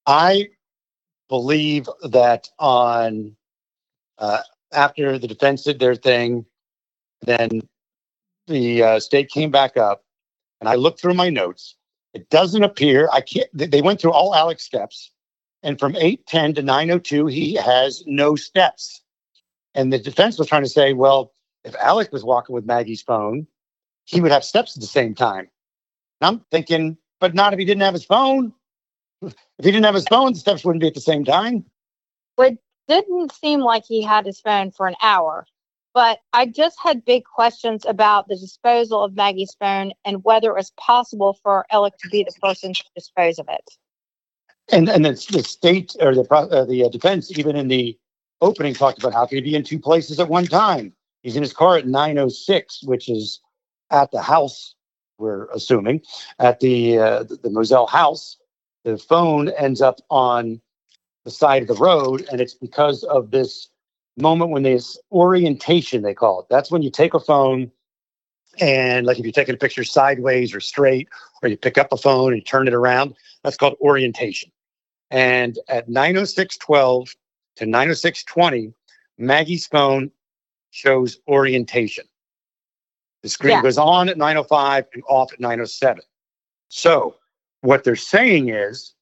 I 0.08 0.50
believe 1.30 1.88
that 2.10 2.50
on 2.60 3.36
uh, 4.18 4.42
after 4.74 5.20
the 5.20 5.28
defense 5.28 5.64
did 5.64 5.80
their 5.80 5.96
thing, 5.96 6.46
then 7.22 7.62
the 8.48 8.84
uh, 8.84 9.00
state 9.00 9.30
came 9.30 9.52
back 9.52 9.78
up, 9.78 10.04
and 10.60 10.70
I 10.70 10.76
looked 10.76 11.00
through 11.02 11.14
my 11.14 11.30
notes. 11.30 11.76
It 12.14 12.30
doesn't 12.30 12.64
appear 12.64 13.10
I 13.12 13.22
can't. 13.22 13.50
they- 13.54 13.82
went 13.82 14.00
through 14.00 14.14
all 14.14 14.36
Alex 14.36 14.64
steps, 14.64 15.12
and 15.64 15.80
from 15.80 15.96
eight 15.98 16.26
ten 16.28 16.54
to 16.56 16.62
nine 16.62 16.90
oh 16.92 17.00
two, 17.00 17.26
he 17.28 17.56
has 17.56 18.04
no 18.06 18.36
steps. 18.36 19.02
And 19.74 19.92
the 19.92 20.00
defense 20.00 20.38
was 20.40 20.48
trying 20.48 20.64
to 20.64 20.70
say, 20.70 20.94
well, 20.94 21.34
if 21.66 21.76
Alec 21.76 22.14
was 22.14 22.24
walking 22.24 22.54
with 22.54 22.66
Maggie's 22.66 23.02
phone, 23.02 23.48
he 24.06 24.22
would 24.22 24.32
have 24.32 24.46
steps 24.46 24.78
at 24.78 24.82
the 24.82 24.88
same 24.88 25.14
time. 25.16 25.50
And 26.22 26.28
I'm 26.28 26.46
thinking, 26.52 26.98
but 27.20 27.34
not 27.34 27.52
if 27.54 27.60
he 27.60 27.66
didn't 27.66 27.82
have 27.82 27.94
his 27.94 28.06
phone. 28.06 28.54
If 29.22 29.34
he 29.66 29.72
didn't 29.72 29.86
have 29.86 29.96
his 29.96 30.08
phone, 30.08 30.34
the 30.34 30.40
steps 30.40 30.64
wouldn't 30.64 30.82
be 30.82 30.88
at 30.88 30.94
the 30.94 31.02
same 31.02 31.26
time. 31.26 31.66
It 32.38 32.58
didn't 32.88 33.34
seem 33.34 33.62
like 33.62 33.84
he 33.86 34.02
had 34.02 34.26
his 34.26 34.40
phone 34.40 34.72
for 34.72 34.88
an 34.88 34.96
hour, 35.02 35.48
but 35.96 36.20
I 36.34 36.46
just 36.46 36.78
had 36.84 37.06
big 37.06 37.24
questions 37.24 37.86
about 37.88 38.28
the 38.28 38.36
disposal 38.36 39.02
of 39.02 39.16
Maggie's 39.16 39.56
phone 39.60 39.94
and 40.04 40.24
whether 40.26 40.50
it 40.52 40.58
was 40.58 40.72
possible 40.78 41.40
for 41.42 41.66
Alec 41.72 41.94
to 42.00 42.10
be 42.10 42.24
the 42.24 42.34
person 42.42 42.74
to 42.74 42.84
dispose 42.94 43.40
of 43.40 43.48
it. 43.50 43.64
And 44.72 44.90
and 44.90 45.06
the, 45.06 45.12
the 45.32 45.44
state 45.44 45.96
or 46.02 46.14
the 46.14 46.28
uh, 46.30 46.66
the 46.66 46.84
uh, 46.84 46.90
defense, 46.90 47.36
even 47.38 47.56
in 47.56 47.70
the 47.70 47.98
opening, 48.42 48.74
talked 48.74 49.00
about 49.00 49.14
how 49.14 49.26
can 49.26 49.38
he 49.38 49.42
be 49.42 49.56
in 49.56 49.64
two 49.64 49.80
places 49.80 50.20
at 50.20 50.28
one 50.28 50.46
time. 50.46 50.92
He's 51.24 51.38
in 51.38 51.44
his 51.44 51.54
car 51.54 51.78
at 51.78 51.86
9:06, 51.86 52.86
which 52.86 53.08
is 53.08 53.40
at 53.90 54.12
the 54.12 54.22
house. 54.22 54.76
We're 55.18 55.48
assuming 55.52 56.02
at 56.40 56.60
the 56.60 56.98
uh, 56.98 57.24
the, 57.24 57.38
the 57.38 57.50
Moselle 57.50 57.88
house. 57.88 58.38
The 58.84 58.98
phone 58.98 59.50
ends 59.50 59.82
up 59.82 60.02
on 60.10 60.60
the 61.24 61.32
side 61.32 61.62
of 61.62 61.68
the 61.68 61.76
road, 61.76 62.28
and 62.32 62.42
it's 62.42 62.54
because 62.54 63.04
of 63.04 63.32
this 63.32 63.70
moment 64.18 64.52
when 64.52 64.64
there's 64.64 64.98
orientation, 65.12 66.02
they 66.02 66.14
call 66.14 66.42
it. 66.42 66.48
That's 66.50 66.72
when 66.72 66.82
you 66.82 66.90
take 66.90 67.14
a 67.14 67.20
phone 67.20 67.72
and 68.60 69.06
like 69.06 69.20
if 69.20 69.26
you're 69.26 69.34
taking 69.34 69.56
a 69.56 69.58
picture 69.58 69.84
sideways 69.84 70.54
or 70.56 70.60
straight, 70.60 71.10
or 71.42 71.50
you 71.50 71.58
pick 71.58 71.78
up 71.78 71.92
a 71.92 71.98
phone 71.98 72.34
and 72.34 72.46
turn 72.46 72.68
it 72.68 72.74
around, 72.74 73.16
that's 73.44 73.58
called 73.58 73.76
orientation. 73.82 74.52
And 75.12 75.60
at 75.68 75.90
90612 75.90 77.16
to 77.58 77.66
90620, 77.66 78.74
Maggie's 79.18 79.68
phone 79.68 80.12
shows 80.72 81.20
orientation. 81.28 82.06
The 83.24 83.30
screen 83.30 83.56
Yeah. 83.56 83.62
goes 83.62 83.78
on 83.78 84.10
at 84.10 84.18
905 84.18 84.88
and 84.94 85.04
off 85.08 85.34
at 85.34 85.40
907. 85.40 86.04
So 86.70 87.16
what 87.62 87.84
they're 87.84 87.96
saying 87.96 88.50
is, 88.50 88.94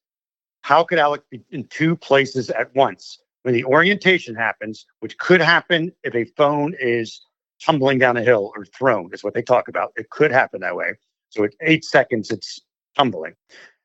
how 0.62 0.82
could 0.84 0.98
Alec 0.98 1.28
be 1.30 1.44
in 1.50 1.64
two 1.64 1.96
places 1.96 2.48
at 2.50 2.74
once? 2.74 3.18
When 3.44 3.52
the 3.52 3.64
orientation 3.64 4.34
happens, 4.34 4.86
which 5.00 5.18
could 5.18 5.42
happen 5.42 5.92
if 6.02 6.14
a 6.14 6.24
phone 6.24 6.74
is 6.80 7.20
tumbling 7.62 7.98
down 7.98 8.16
a 8.16 8.22
hill 8.22 8.50
or 8.56 8.64
thrown, 8.64 9.10
is 9.12 9.22
what 9.22 9.34
they 9.34 9.42
talk 9.42 9.68
about. 9.68 9.92
It 9.96 10.08
could 10.08 10.32
happen 10.32 10.62
that 10.62 10.74
way. 10.74 10.94
So 11.28 11.44
at 11.44 11.52
eight 11.60 11.84
seconds, 11.84 12.30
it's 12.30 12.58
tumbling. 12.96 13.34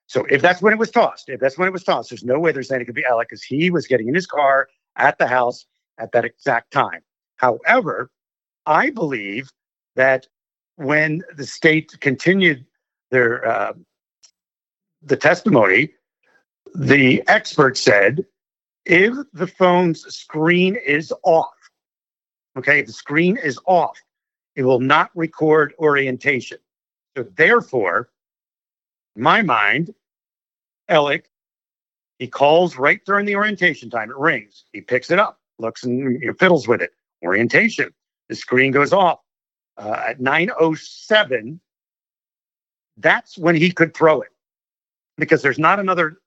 So 0.08 0.26
if 0.30 0.42
that's 0.42 0.62
when 0.62 0.72
it 0.72 0.80
was 0.80 0.92
tossed, 0.92 1.28
if 1.28 1.42
that's 1.42 1.58
when 1.58 1.68
it 1.68 1.72
was 1.72 1.84
tossed, 1.84 2.10
there's 2.10 2.24
no 2.24 2.40
way 2.40 2.54
they're 2.54 2.64
saying 2.64 2.82
it 2.82 2.86
could 2.86 2.96
be 2.96 3.06
Alec 3.06 3.28
because 3.28 3.44
he 3.44 3.70
was 3.70 3.86
getting 3.86 4.08
in 4.08 4.16
his 4.16 4.26
car 4.26 4.70
at 4.96 5.18
the 5.18 5.28
house 5.28 5.66
at 6.00 6.14
that 6.14 6.24
exact 6.24 6.72
time. 6.72 7.02
However, 7.36 8.10
I 8.66 8.92
believe 8.92 9.52
that 9.98 10.26
when 10.78 11.22
the 11.36 11.46
state 11.46 12.00
continued 12.00 12.66
their 13.12 13.46
uh, 13.46 13.74
the 15.02 15.18
testimony, 15.18 15.92
the 16.74 17.24
expert 17.28 17.78
said 17.78 18.26
if 18.90 19.14
the 19.34 19.46
phone's 19.46 20.02
screen 20.14 20.76
is 20.76 21.14
off, 21.24 21.54
okay, 22.58 22.80
if 22.80 22.88
the 22.88 22.94
screen 22.94 23.38
is 23.38 23.60
off, 23.68 24.02
it 24.56 24.64
will 24.64 24.80
not 24.80 25.12
record 25.14 25.76
orientation. 25.78 26.58
So 27.16 27.24
therefore, 27.36 28.10
in 29.16 29.22
my 29.22 29.44
mind, 29.44 29.94
Alec, 30.90 31.30
he 32.18 32.28
calls 32.28 32.78
right 32.78 33.00
during 33.06 33.28
the 33.28 33.36
orientation 33.36 33.92
time. 33.92 34.10
It 34.10 34.18
rings. 34.18 34.66
He 34.74 34.82
picks 34.82 35.12
it 35.12 35.20
up, 35.20 35.40
looks 35.60 35.84
and 35.84 36.20
fiddles 36.40 36.68
with 36.68 36.82
it. 36.82 36.92
Orientation. 37.24 37.94
The 38.28 38.36
screen 38.36 38.72
goes 38.72 38.92
off. 38.92 39.20
Uh, 39.78 40.02
at 40.08 40.20
907, 40.20 41.60
that's 42.98 43.38
when 43.38 43.56
he 43.56 43.72
could 43.72 43.94
throw 43.94 44.22
it 44.22 44.30
because 45.18 45.42
there's 45.42 45.60
not 45.60 45.80
another 45.80 46.18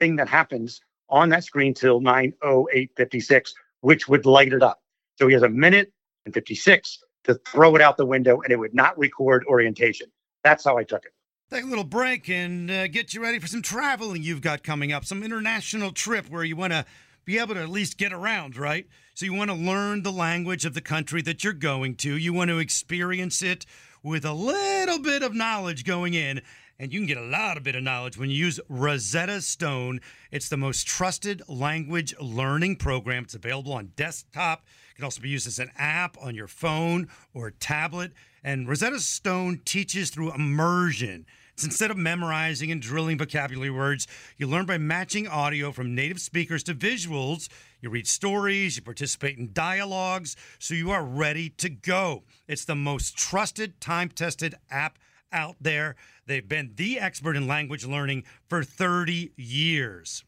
thing 0.00 0.16
that 0.16 0.28
happens 0.28 0.82
on 1.10 1.28
that 1.30 1.44
screen 1.44 1.74
till 1.74 2.00
90856, 2.00 3.54
which 3.80 4.08
would 4.08 4.26
light 4.26 4.52
it 4.52 4.62
up. 4.62 4.82
So 5.16 5.26
he 5.26 5.34
has 5.34 5.42
a 5.42 5.48
minute 5.48 5.92
and 6.24 6.34
56 6.34 6.98
to 7.24 7.34
throw 7.46 7.74
it 7.74 7.82
out 7.82 7.96
the 7.96 8.06
window 8.06 8.40
and 8.40 8.52
it 8.52 8.56
would 8.56 8.74
not 8.74 8.96
record 8.98 9.44
orientation. 9.46 10.08
That's 10.44 10.64
how 10.64 10.78
I 10.78 10.84
took 10.84 11.04
it. 11.04 11.12
Take 11.50 11.64
a 11.64 11.66
little 11.66 11.84
break 11.84 12.28
and 12.28 12.70
uh, 12.70 12.88
get 12.88 13.14
you 13.14 13.22
ready 13.22 13.38
for 13.38 13.46
some 13.46 13.62
traveling 13.62 14.22
you've 14.22 14.42
got 14.42 14.62
coming 14.62 14.92
up, 14.92 15.04
some 15.04 15.22
international 15.22 15.92
trip 15.92 16.28
where 16.28 16.44
you 16.44 16.56
want 16.56 16.74
to 16.74 16.84
be 17.24 17.38
able 17.38 17.54
to 17.54 17.62
at 17.62 17.68
least 17.68 17.98
get 17.98 18.12
around, 18.12 18.56
right? 18.56 18.86
So 19.14 19.24
you 19.24 19.34
want 19.34 19.50
to 19.50 19.56
learn 19.56 20.02
the 20.02 20.12
language 20.12 20.64
of 20.64 20.74
the 20.74 20.80
country 20.80 21.22
that 21.22 21.42
you're 21.42 21.52
going 21.52 21.96
to. 21.96 22.16
You 22.16 22.32
want 22.32 22.50
to 22.50 22.58
experience 22.58 23.42
it 23.42 23.66
with 24.02 24.24
a 24.24 24.32
little 24.32 24.98
bit 24.98 25.22
of 25.22 25.34
knowledge 25.34 25.84
going 25.84 26.14
in. 26.14 26.40
And 26.80 26.92
you 26.92 27.00
can 27.00 27.08
get 27.08 27.16
a 27.16 27.22
lot 27.22 27.56
of 27.56 27.64
bit 27.64 27.74
of 27.74 27.82
knowledge 27.82 28.16
when 28.16 28.30
you 28.30 28.36
use 28.36 28.60
Rosetta 28.68 29.42
Stone. 29.42 30.00
It's 30.30 30.48
the 30.48 30.56
most 30.56 30.86
trusted 30.86 31.42
language 31.48 32.14
learning 32.20 32.76
program. 32.76 33.24
It's 33.24 33.34
available 33.34 33.72
on 33.72 33.90
desktop. 33.96 34.64
It 34.90 34.94
can 34.94 35.04
also 35.04 35.20
be 35.20 35.28
used 35.28 35.48
as 35.48 35.58
an 35.58 35.72
app 35.76 36.16
on 36.22 36.36
your 36.36 36.46
phone 36.46 37.08
or 37.34 37.50
tablet. 37.50 38.12
And 38.44 38.68
Rosetta 38.68 39.00
Stone 39.00 39.62
teaches 39.64 40.10
through 40.10 40.32
immersion. 40.32 41.26
It's 41.52 41.64
instead 41.64 41.90
of 41.90 41.96
memorizing 41.96 42.70
and 42.70 42.80
drilling 42.80 43.18
vocabulary 43.18 43.70
words, 43.70 44.06
you 44.36 44.46
learn 44.46 44.64
by 44.64 44.78
matching 44.78 45.26
audio 45.26 45.72
from 45.72 45.96
native 45.96 46.20
speakers 46.20 46.62
to 46.62 46.74
visuals. 46.76 47.48
You 47.80 47.90
read 47.90 48.06
stories, 48.06 48.76
you 48.76 48.82
participate 48.82 49.36
in 49.36 49.52
dialogues, 49.52 50.36
so 50.60 50.74
you 50.74 50.92
are 50.92 51.02
ready 51.02 51.48
to 51.48 51.68
go. 51.68 52.22
It's 52.46 52.64
the 52.64 52.76
most 52.76 53.16
trusted, 53.16 53.80
time 53.80 54.10
tested 54.10 54.54
app 54.70 55.00
out 55.32 55.56
there. 55.60 55.96
They've 56.26 56.48
been 56.48 56.72
the 56.76 56.98
expert 56.98 57.36
in 57.36 57.46
language 57.46 57.86
learning 57.86 58.24
for 58.48 58.62
30 58.62 59.32
years. 59.36 60.24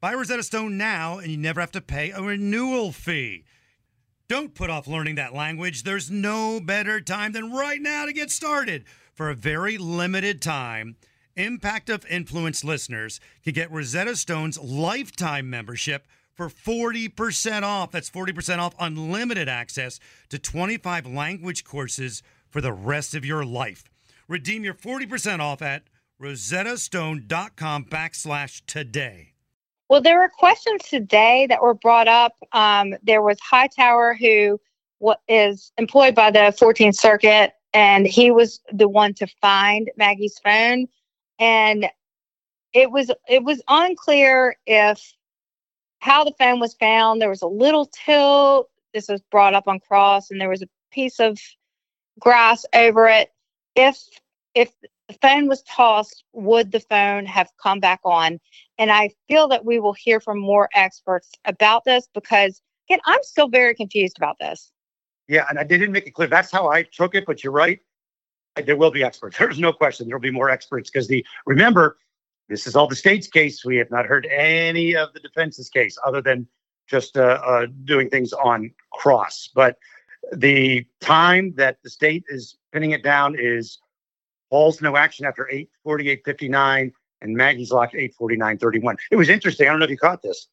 Buy 0.00 0.14
Rosetta 0.14 0.42
Stone 0.42 0.78
now, 0.78 1.18
and 1.18 1.30
you 1.30 1.36
never 1.36 1.60
have 1.60 1.72
to 1.72 1.80
pay 1.80 2.10
a 2.10 2.22
renewal 2.22 2.90
fee. 2.90 3.44
Don't 4.28 4.54
put 4.54 4.70
off 4.70 4.86
learning 4.86 5.16
that 5.16 5.34
language. 5.34 5.82
There's 5.82 6.10
no 6.10 6.60
better 6.60 7.00
time 7.00 7.32
than 7.32 7.52
right 7.52 7.82
now 7.82 8.06
to 8.06 8.12
get 8.12 8.30
started. 8.30 8.84
For 9.12 9.28
a 9.28 9.34
very 9.34 9.76
limited 9.76 10.40
time, 10.40 10.96
Impact 11.36 11.90
of 11.90 12.06
Influence 12.06 12.64
listeners 12.64 13.20
can 13.42 13.52
get 13.52 13.70
Rosetta 13.70 14.16
Stone's 14.16 14.58
lifetime 14.58 15.50
membership 15.50 16.06
for 16.32 16.48
40% 16.48 17.64
off. 17.64 17.90
That's 17.90 18.08
40% 18.08 18.58
off 18.58 18.74
unlimited 18.78 19.48
access 19.48 20.00
to 20.30 20.38
25 20.38 21.06
language 21.06 21.64
courses 21.64 22.22
for 22.48 22.60
the 22.60 22.72
rest 22.72 23.14
of 23.14 23.24
your 23.24 23.44
life. 23.44 23.89
Redeem 24.30 24.62
your 24.62 24.74
40% 24.74 25.40
off 25.40 25.60
at 25.60 25.82
rosettastone.com 26.22 27.84
backslash 27.86 28.62
today. 28.64 29.32
Well, 29.88 30.00
there 30.00 30.20
were 30.20 30.28
questions 30.28 30.82
today 30.84 31.48
that 31.48 31.60
were 31.60 31.74
brought 31.74 32.06
up. 32.06 32.36
Um, 32.52 32.94
there 33.02 33.22
was 33.22 33.38
Hightower, 33.40 34.14
who 34.14 34.60
is 35.26 35.72
employed 35.78 36.14
by 36.14 36.30
the 36.30 36.54
14th 36.56 36.94
Circuit, 36.94 37.54
and 37.74 38.06
he 38.06 38.30
was 38.30 38.60
the 38.72 38.88
one 38.88 39.14
to 39.14 39.26
find 39.40 39.90
Maggie's 39.96 40.38
phone. 40.44 40.86
And 41.40 41.86
it 42.72 42.92
was 42.92 43.10
it 43.28 43.42
was 43.42 43.60
unclear 43.66 44.54
if 44.64 45.12
how 45.98 46.22
the 46.22 46.34
phone 46.38 46.60
was 46.60 46.74
found. 46.74 47.20
There 47.20 47.30
was 47.30 47.42
a 47.42 47.48
little 47.48 47.86
tilt. 47.86 48.70
This 48.94 49.08
was 49.08 49.22
brought 49.32 49.54
up 49.54 49.66
on 49.66 49.80
cross, 49.80 50.30
and 50.30 50.40
there 50.40 50.48
was 50.48 50.62
a 50.62 50.68
piece 50.92 51.18
of 51.18 51.36
grass 52.20 52.64
over 52.72 53.08
it. 53.08 53.32
If 53.74 53.98
if 54.54 54.72
the 55.08 55.14
phone 55.20 55.48
was 55.48 55.62
tossed, 55.62 56.24
would 56.32 56.72
the 56.72 56.80
phone 56.80 57.26
have 57.26 57.50
come 57.62 57.80
back 57.80 58.00
on? 58.04 58.38
And 58.78 58.90
I 58.90 59.10
feel 59.28 59.48
that 59.48 59.64
we 59.64 59.78
will 59.78 59.92
hear 59.92 60.20
from 60.20 60.38
more 60.38 60.68
experts 60.74 61.30
about 61.44 61.84
this 61.84 62.08
because, 62.14 62.60
again, 62.88 63.00
I'm 63.04 63.22
still 63.22 63.48
very 63.48 63.74
confused 63.74 64.16
about 64.16 64.36
this. 64.40 64.70
Yeah, 65.28 65.46
and 65.48 65.58
I 65.58 65.64
didn't 65.64 65.92
make 65.92 66.06
it 66.06 66.12
clear. 66.12 66.28
That's 66.28 66.50
how 66.50 66.68
I 66.70 66.82
took 66.82 67.14
it, 67.14 67.24
but 67.26 67.44
you're 67.44 67.52
right. 67.52 67.80
There 68.56 68.76
will 68.76 68.90
be 68.90 69.04
experts. 69.04 69.38
There's 69.38 69.58
no 69.58 69.72
question. 69.72 70.08
There'll 70.08 70.20
be 70.20 70.30
more 70.30 70.50
experts 70.50 70.90
because 70.90 71.08
the 71.08 71.24
remember, 71.46 71.98
this 72.48 72.66
is 72.66 72.74
all 72.74 72.88
the 72.88 72.96
state's 72.96 73.28
case. 73.28 73.64
We 73.64 73.76
have 73.76 73.90
not 73.90 74.06
heard 74.06 74.26
any 74.26 74.96
of 74.96 75.12
the 75.12 75.20
defense's 75.20 75.68
case 75.68 75.96
other 76.04 76.20
than 76.20 76.46
just 76.88 77.16
uh, 77.16 77.40
uh, 77.44 77.66
doing 77.84 78.10
things 78.10 78.32
on 78.32 78.72
cross. 78.92 79.48
But 79.54 79.76
the 80.32 80.84
time 81.00 81.54
that 81.56 81.78
the 81.84 81.90
state 81.90 82.24
is 82.28 82.56
pinning 82.72 82.92
it 82.92 83.02
down 83.02 83.36
is 83.38 83.78
Paul's 84.50 84.80
no 84.80 84.96
action 84.96 85.26
after 85.26 85.48
848.59 85.86 86.92
and 87.22 87.36
Maggie's 87.36 87.70
locked 87.70 87.94
849.31. 87.94 88.96
It 89.10 89.16
was 89.16 89.28
interesting. 89.28 89.68
I 89.68 89.70
don't 89.70 89.80
know 89.80 89.84
if 89.84 89.90
you 89.90 89.98
caught 89.98 90.22
this. 90.22 90.48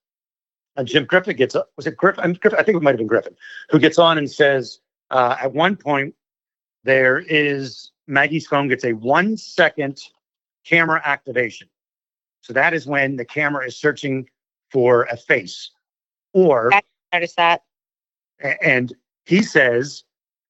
And 0.75 0.87
Jim 0.87 1.05
Griffin 1.05 1.35
gets 1.35 1.55
up. 1.55 1.71
Was 1.75 1.87
it 1.87 1.97
Griffin? 1.97 2.33
Griffin? 2.33 2.59
I 2.59 2.63
think 2.63 2.77
it 2.77 2.83
might 2.83 2.91
have 2.91 2.99
been 2.99 3.07
Griffin 3.07 3.35
who 3.69 3.79
gets 3.79 3.97
on 3.97 4.17
and 4.17 4.29
says, 4.29 4.79
uh, 5.09 5.35
at 5.41 5.53
one 5.53 5.75
point, 5.75 6.13
there 6.83 7.19
is 7.19 7.91
Maggie's 8.07 8.47
phone 8.47 8.67
gets 8.67 8.83
a 8.85 8.93
one 8.93 9.37
second 9.37 9.99
camera 10.65 11.01
activation. 11.03 11.67
So 12.41 12.53
that 12.53 12.73
is 12.73 12.85
when 12.85 13.15
the 13.15 13.25
camera 13.25 13.65
is 13.65 13.75
searching 13.75 14.29
for 14.71 15.03
a 15.03 15.17
face. 15.17 15.71
Or, 16.33 16.71
Notice 17.11 17.33
that. 17.35 17.63
and 18.61 18.93
he 19.25 19.41
says, 19.41 20.03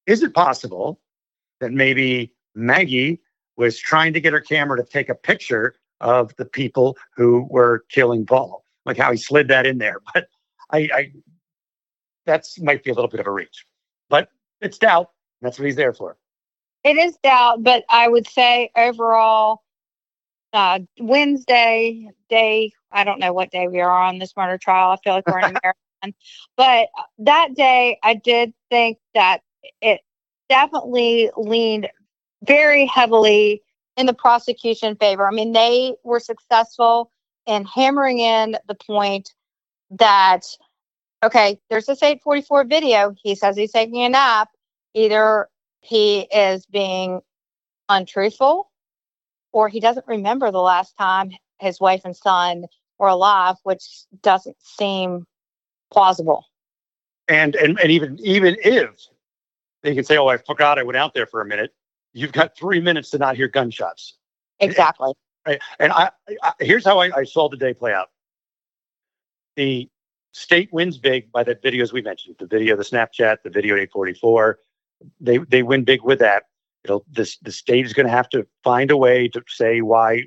is 0.06 0.22
it 0.22 0.34
possible 0.34 1.00
that 1.60 1.72
maybe 1.72 2.32
Maggie 2.54 3.20
was 3.56 3.78
trying 3.78 4.12
to 4.12 4.20
get 4.20 4.32
her 4.32 4.40
camera 4.40 4.76
to 4.76 4.84
take 4.84 5.08
a 5.08 5.14
picture 5.14 5.74
of 6.00 6.34
the 6.36 6.44
people 6.44 6.96
who 7.16 7.46
were 7.50 7.84
killing 7.88 8.24
Paul? 8.24 8.64
Like 8.84 8.96
how 8.96 9.10
he 9.10 9.18
slid 9.18 9.48
that 9.48 9.66
in 9.66 9.78
there. 9.78 10.00
But 10.14 10.28
I, 10.70 10.88
I 10.92 11.12
that's 12.26 12.60
might 12.60 12.84
be 12.84 12.90
a 12.90 12.94
little 12.94 13.08
bit 13.08 13.20
of 13.20 13.26
a 13.26 13.30
reach. 13.30 13.64
But 14.10 14.28
it's 14.60 14.76
doubt. 14.76 15.10
That's 15.40 15.58
what 15.58 15.64
he's 15.64 15.76
there 15.76 15.94
for. 15.94 16.18
It 16.84 16.96
is 16.96 17.16
doubt, 17.22 17.62
but 17.62 17.84
I 17.88 18.08
would 18.08 18.28
say 18.28 18.70
overall, 18.76 19.62
uh, 20.52 20.80
Wednesday 21.00 22.08
day, 22.28 22.72
I 22.92 23.04
don't 23.04 23.18
know 23.18 23.32
what 23.32 23.50
day 23.50 23.68
we 23.68 23.80
are 23.80 23.90
on 23.90 24.18
this 24.18 24.36
murder 24.36 24.58
trial. 24.58 24.90
I 24.90 24.96
feel 25.02 25.14
like 25.14 25.26
we're 25.26 25.40
in 25.40 25.44
a 25.56 25.60
marathon. 25.62 26.14
But 26.56 26.88
that 27.18 27.54
day, 27.54 27.98
I 28.02 28.14
did 28.14 28.54
think 28.70 28.98
that 29.14 29.42
it 29.80 30.00
definitely 30.48 31.30
leaned 31.36 31.88
very 32.44 32.86
heavily 32.86 33.62
in 33.96 34.06
the 34.06 34.14
prosecution 34.14 34.96
favor. 34.96 35.26
I 35.26 35.32
mean, 35.32 35.52
they 35.52 35.94
were 36.04 36.20
successful 36.20 37.10
in 37.46 37.64
hammering 37.64 38.18
in 38.18 38.56
the 38.66 38.74
point 38.74 39.32
that 39.90 40.44
okay, 41.24 41.58
there's 41.68 41.86
this 41.86 42.02
844 42.02 42.64
video. 42.64 43.14
He 43.22 43.34
says 43.34 43.56
he's 43.56 43.72
taking 43.72 44.04
a 44.04 44.08
nap. 44.08 44.48
Either 44.94 45.48
he 45.80 46.20
is 46.32 46.64
being 46.66 47.20
untruthful 47.88 48.70
or 49.52 49.68
he 49.68 49.80
doesn't 49.80 50.06
remember 50.06 50.50
the 50.50 50.60
last 50.60 50.96
time 50.96 51.30
his 51.58 51.80
wife 51.80 52.02
and 52.04 52.16
son 52.16 52.66
were 52.98 53.08
alive, 53.08 53.56
which 53.62 54.04
doesn't 54.22 54.56
seem 54.60 55.26
plausible. 55.92 56.44
And 57.28 57.56
and 57.56 57.78
and 57.78 57.90
even 57.90 58.18
even 58.22 58.56
if 58.62 58.90
they 59.82 59.94
can 59.94 60.04
say, 60.04 60.16
"Oh, 60.16 60.28
I 60.28 60.36
forgot 60.36 60.78
I 60.78 60.82
went 60.82 60.96
out 60.96 61.14
there 61.14 61.26
for 61.26 61.40
a 61.40 61.46
minute," 61.46 61.74
you've 62.12 62.32
got 62.32 62.56
three 62.56 62.80
minutes 62.80 63.10
to 63.10 63.18
not 63.18 63.36
hear 63.36 63.48
gunshots. 63.48 64.14
Exactly. 64.60 65.12
Right? 65.46 65.60
And 65.78 65.92
I, 65.92 66.10
I 66.42 66.52
here's 66.60 66.84
how 66.84 66.98
I, 66.98 67.10
I 67.16 67.24
saw 67.24 67.48
the 67.48 67.56
day 67.56 67.74
play 67.74 67.92
out. 67.92 68.08
The 69.56 69.88
state 70.32 70.72
wins 70.72 70.98
big 70.98 71.32
by 71.32 71.42
the 71.42 71.54
videos 71.54 71.92
we 71.92 72.02
mentioned, 72.02 72.36
the 72.38 72.46
video, 72.46 72.76
the 72.76 72.82
Snapchat, 72.82 73.38
the 73.44 73.50
video 73.50 73.74
844. 73.74 74.58
They 75.20 75.38
they 75.38 75.62
win 75.62 75.84
big 75.84 76.02
with 76.02 76.18
that. 76.20 76.44
It'll 76.84 77.04
this 77.10 77.38
the 77.38 77.52
state 77.52 77.86
is 77.86 77.92
going 77.92 78.06
to 78.06 78.12
have 78.12 78.28
to 78.30 78.46
find 78.62 78.90
a 78.90 78.96
way 78.96 79.28
to 79.28 79.42
say 79.48 79.80
why 79.80 80.24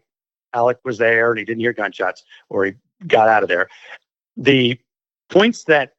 Alec 0.53 0.79
was 0.83 0.97
there 0.97 1.31
and 1.31 1.39
he 1.39 1.45
didn't 1.45 1.61
hear 1.61 1.73
gunshots 1.73 2.23
or 2.49 2.65
he 2.65 2.73
got 3.07 3.27
out 3.27 3.43
of 3.43 3.49
there. 3.49 3.69
The 4.37 4.79
points 5.29 5.65
that 5.65 5.93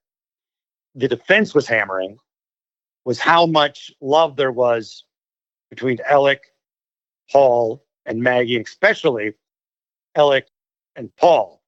the 0.95 1.09
defense 1.09 1.55
was 1.55 1.67
hammering 1.67 2.19
was 3.05 3.19
how 3.19 3.47
much 3.47 3.93
love 4.01 4.37
there 4.37 4.53
was 4.53 5.05
between 5.71 5.99
Alec, 6.09 6.53
Paul, 7.31 7.85
and 8.07 8.23
Maggie, 8.23 8.61
especially 8.61 9.33
Alec 10.15 10.49
and 10.97 11.15
Paul. 11.17 11.63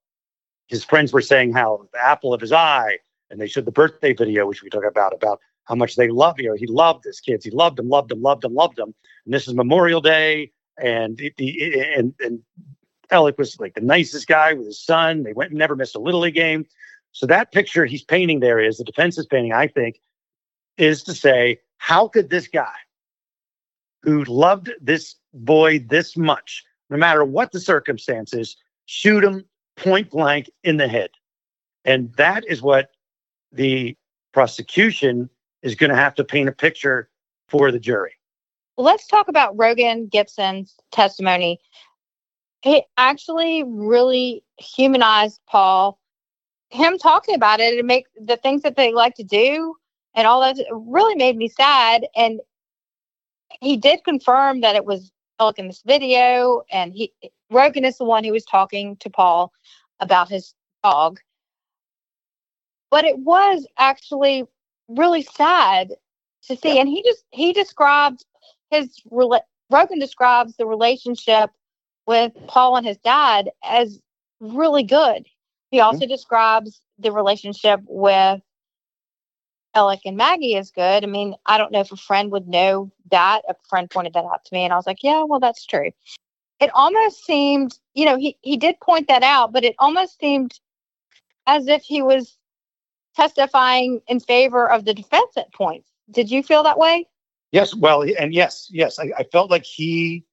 His 0.69 0.85
friends 0.85 1.13
were 1.13 1.21
saying 1.21 1.53
how 1.53 1.89
the 1.93 2.05
apple 2.05 2.35
of 2.35 2.41
his 2.41 2.53
eye, 2.53 2.99
and 3.31 3.41
they 3.41 3.47
showed 3.47 3.65
the 3.65 3.73
birthday 3.73 4.13
video, 4.13 4.47
which 4.47 4.63
we 4.63 4.71
talked 4.71 4.87
about, 4.87 5.15
about 5.15 5.41
how 5.65 5.75
much 5.75 5.97
they 5.97 6.09
love 6.09 6.39
you. 6.39 6.55
He 6.55 6.67
loved 6.67 7.05
his 7.05 7.21
kids. 7.21 7.45
He 7.45 7.51
loved 7.51 7.79
them, 7.79 7.89
loved 7.89 8.11
them, 8.11 8.23
loved 8.23 8.43
them, 8.43 8.55
loved 8.55 8.77
them. 8.77 8.95
And 9.25 9.35
this 9.35 9.49
is 9.49 9.55
Memorial 9.55 10.01
Day, 10.01 10.53
and 10.79 11.21
and 11.21 12.15
and 12.21 12.41
Alec 13.11 13.39
was 13.39 13.59
like 13.61 13.75
the 13.75 13.81
nicest 13.81 14.27
guy 14.27 14.53
with 14.53 14.67
his 14.67 14.83
son. 14.83 15.23
They 15.23 15.33
went 15.33 15.51
and 15.51 15.59
never 15.59 15.77
missed 15.77 15.95
a 15.95 16.01
little 16.01 16.21
league 16.21 16.35
game. 16.35 16.67
So 17.13 17.27
that 17.27 17.53
picture 17.53 17.87
he's 17.87 18.03
painting 18.03 18.41
there 18.41 18.59
is 18.59 18.79
the 18.79 18.85
defense 18.85 19.19
is 19.19 19.27
painting, 19.27 19.53
I 19.53 19.69
think, 19.69 20.01
is 20.77 21.03
to 21.05 21.15
say, 21.15 21.61
how 21.79 22.09
could 22.09 22.31
this 22.31 22.49
guy 22.49 22.75
who 24.03 24.25
loved 24.25 24.71
this 24.81 25.17
boy 25.33 25.79
this 25.79 26.17
much, 26.17 26.65
no 26.91 26.97
matter 26.97 27.25
what 27.25 27.53
the 27.53 27.61
circumstances, 27.61 28.57
shoot 28.87 29.25
him 29.25 29.45
point 29.77 30.11
blank 30.11 30.51
in 30.63 30.77
the 30.77 30.89
head? 30.89 31.11
And 31.85 32.13
that 32.15 32.45
is 32.47 32.63
what 32.63 32.91
the 33.53 33.97
prosecution 34.33 35.29
is 35.63 35.75
going 35.75 35.91
to 35.91 35.97
have 35.97 36.15
to 36.17 36.25
paint 36.25 36.49
a 36.49 36.53
picture 36.53 37.09
for 37.49 37.71
the 37.71 37.79
jury. 37.79 38.13
Let's 38.77 39.07
talk 39.07 39.29
about 39.29 39.57
Rogan 39.57 40.09
Gibson's 40.09 40.75
testimony. 40.91 41.61
It 42.65 42.85
actually 42.97 43.63
really 43.63 44.43
humanized 44.59 45.41
Paul 45.47 46.01
him 46.71 46.99
talking 46.99 47.37
about 47.37 47.61
it 47.61 47.79
and 47.79 47.87
make 47.87 48.07
the 48.21 48.37
things 48.37 48.63
that 48.63 48.77
they 48.77 48.93
like 48.93 49.15
to 49.15 49.23
do 49.23 49.77
and 50.15 50.27
all 50.27 50.41
that 50.41 50.57
really 50.71 51.15
made 51.15 51.37
me 51.37 51.49
sad. 51.49 52.07
And 52.15 52.41
he 53.61 53.77
did 53.77 54.05
confirm 54.05 54.61
that 54.61 54.77
it 54.77 54.85
was 54.85 55.11
Alec 55.41 55.59
in 55.59 55.67
this 55.67 55.83
video, 55.85 56.63
and 56.71 56.93
he 56.93 57.13
Rogan 57.51 57.85
is 57.85 57.99
the 57.99 58.05
one 58.05 58.25
who 58.25 58.33
was 58.33 58.45
talking 58.45 58.97
to 58.97 59.11
Paul 59.11 59.53
about 60.01 60.29
his 60.29 60.55
dog. 60.83 61.19
But 62.91 63.05
it 63.05 63.19
was 63.19 63.67
actually 63.79 64.45
really 64.89 65.23
sad 65.23 65.93
to 66.47 66.57
see, 66.57 66.79
and 66.79 66.89
he 66.89 67.03
just 67.03 67.25
he 67.31 67.53
described 67.53 68.25
his 68.71 69.01
Rogan 69.11 69.99
describes 69.99 70.57
the 70.57 70.67
relationship 70.67 71.51
with 72.07 72.33
Paul 72.47 72.77
and 72.77 72.87
his 72.87 72.99
dad 72.99 73.51
as 73.65 73.99
really 74.41 74.83
good. 74.83 75.27
He 75.71 75.81
also 75.81 76.01
mm-hmm. 76.01 76.11
describes 76.11 76.81
the 76.99 77.11
relationship 77.11 77.81
with 77.87 78.41
Alec 79.75 80.01
and 80.05 80.17
Maggie 80.17 80.55
is 80.55 80.71
good. 80.71 81.03
I 81.03 81.07
mean, 81.07 81.35
I 81.47 81.59
don't 81.59 81.73
know 81.73 81.81
if 81.81 81.93
a 81.93 81.97
friend 81.97 82.31
would 82.31 82.49
know 82.49 82.93
that. 83.11 83.43
A 83.49 83.55
friend 83.69 83.91
pointed 83.91 84.13
that 84.15 84.25
out 84.25 84.45
to 84.45 84.55
me, 84.55 84.65
and 84.65 84.73
I 84.73 84.77
was 84.77 84.87
like, 84.87 85.03
yeah, 85.03 85.25
well, 85.25 85.41
that's 85.41 85.67
true. 85.67 85.91
It 86.61 86.71
almost 86.75 87.25
seemed, 87.25 87.79
you 87.95 88.05
know, 88.05 88.17
he, 88.17 88.37
he 88.43 88.57
did 88.57 88.79
point 88.81 89.09
that 89.09 89.23
out, 89.23 89.53
but 89.53 89.65
it 89.65 89.75
almost 89.79 90.19
seemed 90.21 90.59
as 91.47 91.67
if 91.67 91.83
he 91.83 92.01
was 92.01 92.39
testifying 93.17 94.01
in 94.07 94.21
favor 94.21 94.71
of 94.71 94.85
the 94.85 94.95
defense 94.95 95.37
at 95.37 95.53
points. 95.53 95.91
Did 96.11 96.31
you 96.31 96.43
feel 96.43 96.63
that 96.63 96.79
way? 96.79 97.09
Yes. 97.53 97.75
Well, 97.75 98.05
and 98.19 98.33
yes, 98.33 98.69
yes. 98.71 98.99
I, 98.99 99.11
I 99.19 99.25
felt 99.25 99.51
like 99.51 99.65
he 99.65 100.25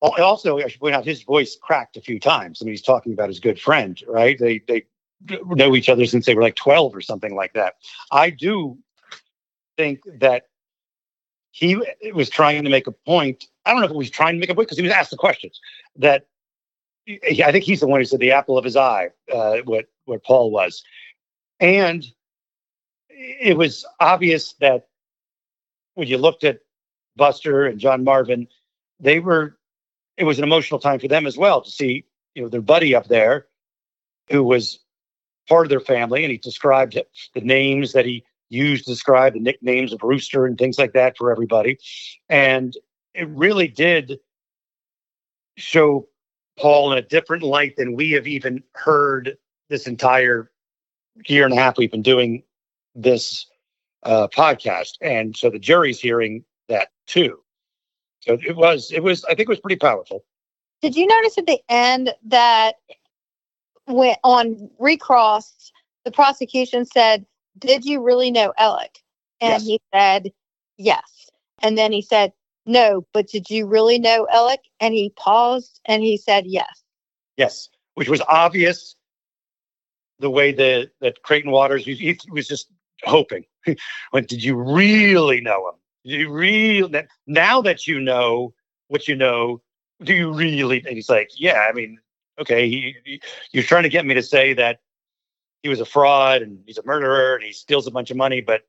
also, 0.00 0.58
I 0.58 0.68
should 0.68 0.80
point 0.80 0.94
out, 0.94 1.04
his 1.04 1.22
voice 1.22 1.56
cracked 1.60 1.96
a 1.96 2.00
few 2.00 2.18
times. 2.18 2.60
I 2.60 2.64
mean, 2.64 2.72
he's 2.72 2.82
talking 2.82 3.12
about 3.12 3.28
his 3.28 3.40
good 3.40 3.60
friend, 3.60 4.00
right? 4.08 4.38
They 4.38 4.60
they 4.66 4.86
know 5.28 5.74
each 5.74 5.88
other 5.88 6.06
since 6.06 6.26
they 6.26 6.34
were 6.34 6.42
like 6.42 6.56
12 6.56 6.94
or 6.94 7.00
something 7.00 7.34
like 7.34 7.52
that. 7.54 7.74
I 8.10 8.30
do 8.30 8.78
think 9.76 10.00
that 10.20 10.44
he 11.50 11.82
was 12.14 12.30
trying 12.30 12.64
to 12.64 12.70
make 12.70 12.86
a 12.86 12.92
point. 12.92 13.44
I 13.64 13.72
don't 13.72 13.80
know 13.80 13.86
if 13.86 13.92
he 13.92 13.96
was 13.96 14.10
trying 14.10 14.34
to 14.34 14.40
make 14.40 14.50
a 14.50 14.54
point 14.54 14.68
because 14.68 14.78
he 14.78 14.84
was 14.84 14.92
asked 14.92 15.10
the 15.10 15.16
questions 15.16 15.60
that 15.96 16.26
I 17.08 17.50
think 17.50 17.64
he's 17.64 17.80
the 17.80 17.86
one 17.86 18.00
who 18.00 18.04
said 18.04 18.20
the 18.20 18.32
apple 18.32 18.56
of 18.56 18.64
his 18.64 18.76
eye, 18.76 19.10
uh, 19.32 19.58
what 19.64 19.86
what 20.04 20.22
Paul 20.22 20.50
was, 20.50 20.82
and 21.58 22.04
it 23.08 23.56
was 23.56 23.84
obvious 23.98 24.54
that 24.60 24.88
when 25.94 26.08
you 26.08 26.18
looked 26.18 26.44
at 26.44 26.60
Buster 27.16 27.66
and 27.66 27.78
John 27.80 28.04
Marvin, 28.04 28.46
they 29.00 29.18
were 29.18 29.58
it 30.16 30.24
was 30.24 30.38
an 30.38 30.44
emotional 30.44 30.80
time 30.80 31.00
for 31.00 31.08
them 31.08 31.26
as 31.26 31.36
well 31.36 31.62
to 31.62 31.70
see 31.70 32.04
you 32.34 32.42
know 32.42 32.48
their 32.48 32.60
buddy 32.60 32.94
up 32.94 33.08
there 33.08 33.46
who 34.30 34.44
was 34.44 34.78
part 35.50 35.66
of 35.66 35.70
their 35.70 35.80
family 35.80 36.24
and 36.24 36.30
he 36.30 36.38
described 36.38 36.98
the 37.34 37.40
names 37.40 37.92
that 37.92 38.06
he 38.06 38.24
used 38.48 38.84
to 38.84 38.90
describe 38.90 39.34
the 39.34 39.40
nicknames 39.40 39.92
of 39.92 40.02
rooster 40.02 40.46
and 40.46 40.56
things 40.56 40.78
like 40.78 40.92
that 40.92 41.16
for 41.16 41.30
everybody. 41.30 41.78
And 42.28 42.74
it 43.14 43.28
really 43.28 43.68
did 43.68 44.18
show 45.56 46.08
paul 46.58 46.92
in 46.92 46.98
a 46.98 47.02
different 47.02 47.42
light 47.42 47.76
than 47.76 47.94
we 47.94 48.12
have 48.12 48.26
even 48.26 48.62
heard 48.74 49.36
this 49.68 49.86
entire 49.86 50.50
year 51.26 51.44
and 51.44 51.52
a 51.52 51.56
half 51.56 51.76
we've 51.76 51.90
been 51.90 52.00
doing 52.00 52.42
this 52.94 53.46
uh, 54.04 54.28
podcast. 54.28 54.92
And 55.00 55.36
so 55.36 55.50
the 55.50 55.58
jury's 55.58 56.00
hearing 56.00 56.44
that 56.68 56.88
too. 57.06 57.40
So 58.20 58.38
it 58.46 58.56
was, 58.56 58.92
it 58.92 59.02
was, 59.02 59.24
I 59.24 59.34
think 59.34 59.40
it 59.40 59.48
was 59.48 59.60
pretty 59.60 59.76
powerful. 59.76 60.24
Did 60.80 60.96
you 60.96 61.06
notice 61.06 61.36
at 61.36 61.46
the 61.46 61.60
end 61.68 62.14
that 62.26 62.76
when 63.92 64.16
on 64.24 64.70
recross, 64.78 65.72
the 66.04 66.10
prosecution 66.10 66.84
said, 66.84 67.26
Did 67.58 67.84
you 67.84 68.02
really 68.02 68.30
know 68.30 68.52
Alec? 68.58 68.98
And 69.40 69.52
yes. 69.52 69.66
he 69.66 69.80
said, 69.94 70.32
Yes. 70.76 71.30
And 71.62 71.76
then 71.76 71.92
he 71.92 72.02
said, 72.02 72.32
No, 72.66 73.06
but 73.12 73.28
did 73.28 73.50
you 73.50 73.66
really 73.66 73.98
know 73.98 74.26
Alec? 74.32 74.60
And 74.80 74.94
he 74.94 75.12
paused 75.16 75.80
and 75.84 76.02
he 76.02 76.16
said, 76.16 76.44
Yes. 76.46 76.82
Yes, 77.36 77.68
which 77.94 78.08
was 78.08 78.22
obvious 78.28 78.96
the 80.18 80.30
way 80.30 80.52
that, 80.52 80.90
that 81.00 81.22
Creighton 81.22 81.50
Waters, 81.50 81.84
he, 81.84 81.94
he 81.94 82.18
was 82.30 82.46
just 82.46 82.68
hoping. 83.04 83.44
when 84.10 84.24
did 84.24 84.42
you 84.42 84.56
really 84.56 85.40
know 85.40 85.68
him? 85.68 85.74
you 86.02 86.30
really 86.30 87.06
now 87.26 87.60
that 87.60 87.86
you 87.86 88.00
know 88.00 88.54
what 88.88 89.06
you 89.06 89.14
know, 89.14 89.60
do 90.02 90.14
you 90.14 90.32
really? 90.32 90.78
And 90.86 90.96
he's 90.96 91.08
like, 91.08 91.30
yeah, 91.36 91.66
I 91.68 91.72
mean, 91.72 91.98
okay, 92.40 92.68
he, 92.68 92.96
he, 93.04 93.20
you're 93.52 93.64
trying 93.64 93.82
to 93.84 93.88
get 93.88 94.06
me 94.06 94.14
to 94.14 94.22
say 94.22 94.52
that 94.54 94.80
he 95.62 95.68
was 95.68 95.80
a 95.80 95.84
fraud 95.84 96.42
and 96.42 96.60
he's 96.66 96.78
a 96.78 96.84
murderer 96.84 97.34
and 97.34 97.44
he 97.44 97.52
steals 97.52 97.86
a 97.86 97.90
bunch 97.90 98.10
of 98.10 98.16
money, 98.16 98.40
but 98.40 98.62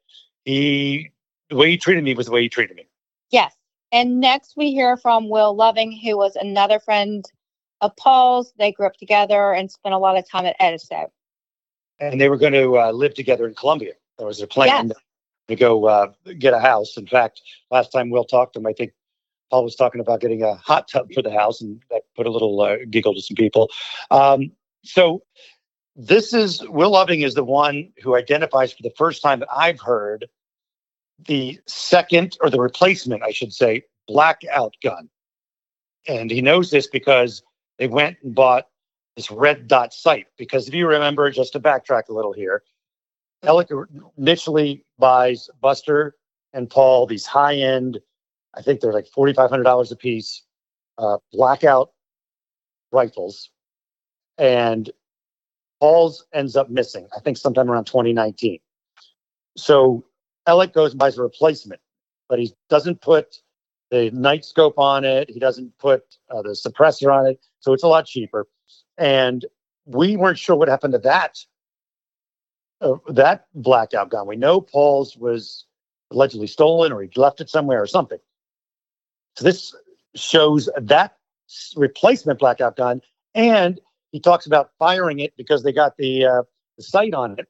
he 0.46 1.12
the 1.50 1.56
way 1.56 1.70
he 1.72 1.78
treated 1.78 2.04
me 2.04 2.14
was 2.14 2.28
the 2.28 2.32
way 2.32 2.42
he 2.42 2.50
treated 2.50 2.76
me. 2.76 2.88
Yes. 3.30 3.54
And 3.92 4.20
next 4.20 4.54
we 4.56 4.72
hear 4.72 4.98
from 4.98 5.30
Will 5.30 5.56
Loving, 5.56 5.92
who 5.92 6.18
was 6.18 6.36
another 6.36 6.80
friend 6.80 7.26
of 7.82 7.96
Paul's. 7.98 8.54
They 8.58 8.72
grew 8.72 8.88
up 8.88 8.98
together 8.98 9.54
and 9.54 9.70
spent 9.70 9.94
a 9.94 9.98
lot 9.98 10.18
of 10.18 10.30
time 10.30 10.46
at 10.46 10.56
Edisto. 10.60 11.12
And 12.00 12.20
they 12.20 12.30
were 12.30 12.38
going 12.38 12.54
to 12.54 12.80
uh, 12.80 12.92
live 12.92 13.14
together 13.14 13.48
in 13.48 13.54
Columbia. 13.54 13.94
That 14.18 14.26
was 14.26 14.38
their 14.38 14.48
plan. 14.48 14.88
Yes 14.88 14.98
to 15.52 15.56
go 15.56 15.86
uh, 15.86 16.08
get 16.40 16.54
a 16.54 16.60
house. 16.60 16.98
In 16.98 17.06
fact, 17.06 17.42
last 17.70 17.92
time 17.92 18.10
Will 18.10 18.24
talked 18.24 18.54
to 18.54 18.60
him, 18.60 18.68
I 18.68 18.74
think 18.74 18.94
Paul 19.52 19.66
was 19.66 19.76
talking 19.76 20.02
about 20.02 20.22
getting 20.22 20.42
a 20.42 20.56
hot 20.56 20.88
tub 20.88 21.12
for 21.14 21.22
the 21.22 21.32
house, 21.32 21.62
and 21.62 21.84
that 21.92 22.04
put 22.16 22.26
a 22.26 22.32
little 22.32 22.60
uh, 22.62 22.78
giggle 22.90 23.14
to 23.14 23.22
some 23.22 23.36
people. 23.36 23.70
Um, 24.10 24.52
so 24.84 25.24
this 25.96 26.34
is 26.34 26.68
Will 26.70 26.92
Loving 26.92 27.22
is 27.22 27.36
the 27.36 27.44
one 27.44 27.92
who 28.02 28.16
identifies 28.16 28.72
for 28.72 28.82
the 28.82 28.94
first 28.98 29.22
time 29.22 29.42
that 29.42 29.50
I've 29.56 29.80
heard 29.80 30.28
the 31.28 31.60
second 31.68 32.38
or 32.42 32.50
the 32.50 32.60
replacement, 32.60 33.24
I 33.24 33.32
should 33.32 33.54
say, 33.54 33.84
blackout 34.08 34.76
gun. 34.82 35.10
And 36.08 36.32
he 36.32 36.42
knows 36.42 36.72
this 36.72 36.88
because 36.88 37.44
they 37.78 37.88
went 37.88 38.18
and 38.24 38.34
bought 38.34 38.68
this 39.18 39.30
red 39.30 39.68
dot 39.68 39.94
sight. 39.94 40.28
Because 40.38 40.68
if 40.68 40.74
you 40.74 40.88
remember, 40.88 41.30
just 41.30 41.54
to 41.54 41.60
backtrack 41.60 42.08
a 42.10 42.14
little 42.14 42.34
here, 42.34 42.64
Alec 43.44 43.70
initially 44.18 44.86
buys 44.98 45.50
Buster 45.60 46.16
and 46.54 46.70
Paul 46.70 47.06
these 47.06 47.26
high 47.26 47.56
end, 47.56 48.00
I 48.54 48.62
think 48.62 48.82
they're 48.82 48.94
like 48.94 49.08
$4,500 49.16 49.92
a 49.92 49.96
piece, 49.96 50.44
uh, 50.98 51.18
blackout 51.32 51.92
rifles. 52.92 53.50
And 54.38 54.90
Paul's 55.80 56.26
ends 56.34 56.56
up 56.56 56.70
missing, 56.70 57.08
I 57.16 57.20
think 57.20 57.38
sometime 57.38 57.70
around 57.70 57.86
2019. 57.86 58.60
So 59.58 60.06
Alec 60.48 60.74
goes 60.74 60.92
and 60.92 61.00
buys 61.00 61.18
a 61.18 61.22
replacement, 61.22 61.82
but 62.30 62.40
he 62.40 62.54
doesn't 62.70 63.02
put 63.02 63.38
the 63.90 64.10
night 64.12 64.46
scope 64.46 64.80
on 64.80 65.04
it. 65.04 65.30
He 65.30 65.40
doesn't 65.40 65.78
put 65.78 66.04
uh, 66.30 66.42
the 66.42 66.50
suppressor 66.50 67.14
on 67.14 67.28
it. 67.28 67.46
So 67.60 67.74
it's 67.74 67.84
a 67.84 67.88
lot 67.88 68.06
cheaper. 68.06 68.48
And 68.98 69.46
we 69.86 70.16
weren't 70.16 70.38
sure 70.40 70.56
what 70.56 70.70
happened 70.70 70.94
to 70.94 71.00
that 71.00 71.40
uh, 72.82 72.96
that 73.10 73.46
blackout 73.54 74.10
gun. 74.10 74.28
We 74.28 74.36
know 74.36 74.60
Paul's 74.62 75.16
was 75.16 75.66
allegedly 76.12 76.48
stolen 76.48 76.92
or 76.92 77.02
he 77.02 77.10
left 77.16 77.42
it 77.42 77.50
somewhere 77.50 77.82
or 77.82 77.88
something. 77.88 78.20
So 79.36 79.46
this 79.46 79.76
shows 80.15 80.70
that 80.78 81.15
replacement 81.76 82.39
blackout 82.39 82.76
gun, 82.76 83.02
and 83.34 83.80
he 84.12 84.20
talks 84.20 84.46
about 84.46 84.72
firing 84.78 85.20
it 85.20 85.34
because 85.38 85.63
they 85.63 85.72
got 85.72 85.98
the 85.98 86.26
uh, 86.26 86.44
the 86.78 86.84
sight 86.84 87.13
on 87.13 87.39
it 87.39 87.48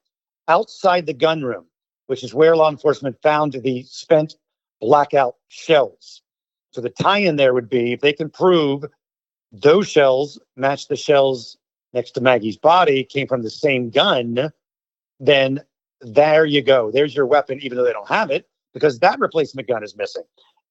outside 0.48 1.06
the 1.06 1.14
gun 1.14 1.42
room, 1.42 1.66
which 2.06 2.24
is 2.24 2.34
where 2.34 2.56
law 2.56 2.70
enforcement 2.70 3.16
found 3.22 3.52
the 3.52 3.82
spent 3.84 4.36
blackout 4.80 5.36
shells. 5.48 6.22
So 6.72 6.80
the 6.80 6.90
tie-in 6.90 7.36
there 7.36 7.54
would 7.54 7.68
be 7.68 7.92
if 7.92 8.00
they 8.00 8.12
can 8.12 8.30
prove 8.30 8.84
those 9.52 9.88
shells 9.88 10.40
match 10.56 10.88
the 10.88 10.96
shells 10.96 11.58
next 11.92 12.12
to 12.12 12.20
Maggie's 12.20 12.56
body 12.56 13.04
came 13.04 13.26
from 13.26 13.42
the 13.42 13.50
same 13.50 13.90
gun, 13.90 14.50
then 15.20 15.60
there 16.00 16.44
you 16.46 16.62
go. 16.62 16.90
There's 16.90 17.14
your 17.14 17.26
weapon, 17.26 17.60
even 17.60 17.76
though 17.76 17.84
they 17.84 17.92
don't 17.92 18.08
have 18.08 18.30
it, 18.30 18.48
because 18.72 18.98
that 19.00 19.20
replacement 19.20 19.68
gun 19.68 19.84
is 19.84 19.96
missing. 19.96 20.24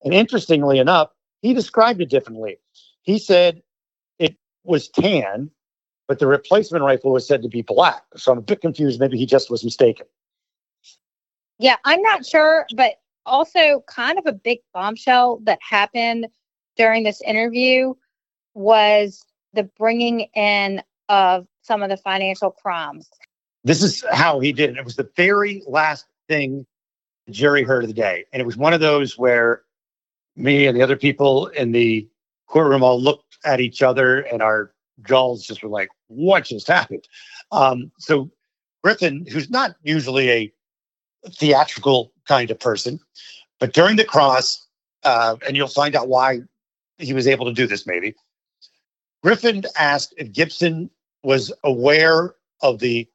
And 0.04 0.14
interestingly 0.14 0.80
enough, 0.80 1.10
he 1.42 1.54
described 1.54 2.02
it 2.02 2.10
differently. 2.10 2.58
He 3.04 3.20
said 3.20 3.62
it 4.20 4.36
was 4.64 4.88
tan, 4.90 5.50
but 6.08 6.20
the 6.20 6.28
replacement 6.28 6.84
rifle 6.84 7.12
was 7.12 7.28
said 7.28 7.42
to 7.44 7.50
be 7.50 7.62
black. 7.62 8.04
So 8.16 8.32
I'm 8.32 8.38
a 8.38 8.42
bit 8.42 8.62
confused. 8.62 9.00
Maybe 9.00 9.18
he 9.18 9.26
just 9.26 9.50
was 9.50 9.64
mistaken. 9.64 10.06
Yeah, 11.60 11.76
I'm 11.86 12.02
not 12.02 12.26
sure, 12.26 12.66
but 12.76 12.96
also 13.26 13.84
kind 13.88 14.18
of 14.18 14.26
a 14.26 14.34
big 14.34 14.60
bombshell 14.74 15.40
that 15.44 15.60
happened 15.62 16.28
during 16.76 17.04
this 17.04 17.22
interview 17.22 17.94
was 18.54 19.24
the 19.54 19.64
bringing 19.78 20.22
in 20.36 20.82
of 21.10 21.46
some 21.62 21.84
of 21.84 21.90
the 21.90 21.98
financial 21.98 22.52
crimes. 22.52 23.10
This 23.64 23.84
is 23.84 24.04
how 24.12 24.40
he 24.40 24.52
did 24.52 24.72
it. 24.72 24.78
It 24.78 24.86
was 24.86 24.96
the 24.96 25.10
very 25.16 25.62
last 25.68 26.06
thing 26.28 26.66
the 27.28 27.34
jury 27.34 27.64
heard 27.64 27.84
of 27.84 27.90
the 27.90 27.94
day. 27.94 28.26
And 28.34 28.42
it 28.42 28.46
was 28.46 28.58
one 28.58 28.74
of 28.74 28.80
those 28.80 29.18
where 29.18 29.62
me 30.36 30.68
and 30.68 30.78
the 30.78 30.82
other 30.82 30.96
people 30.96 31.48
in 31.48 31.72
the 31.72 32.08
courtroom 32.48 32.84
all 32.84 33.00
looked 33.00 33.38
at 33.46 33.60
each 33.60 33.82
other 33.82 34.22
and 34.22 34.42
our 34.42 34.72
jaws 35.04 35.46
just 35.46 35.64
were 35.64 35.70
like, 35.70 35.90
what 36.08 36.46
just 36.46 36.68
happened? 36.68 37.08
Um, 37.52 37.92
so 37.98 38.30
Griffin, 38.84 39.26
who's 39.26 39.50
not 39.50 39.76
usually 39.84 40.30
a 40.30 40.54
theatrical 41.30 42.12
kind 42.28 42.52
of 42.52 42.60
person, 42.60 43.00
but 43.60 43.74
during 43.74 43.96
the 43.96 44.06
cross, 44.06 44.66
uh, 45.04 45.36
and 45.48 45.56
you'll 45.56 45.68
find 45.68 45.96
out 45.96 46.08
why 46.08 46.40
he 46.98 47.14
was 47.14 47.28
able 47.28 47.46
to 47.46 47.54
do 47.54 47.68
this 47.68 47.88
maybe. 47.88 48.14
Griffin 49.24 49.64
asked 49.78 50.14
if 50.18 50.32
Gibson 50.32 50.90
was 51.24 51.52
aware 51.64 52.34
of 52.62 52.80
the 52.80 53.08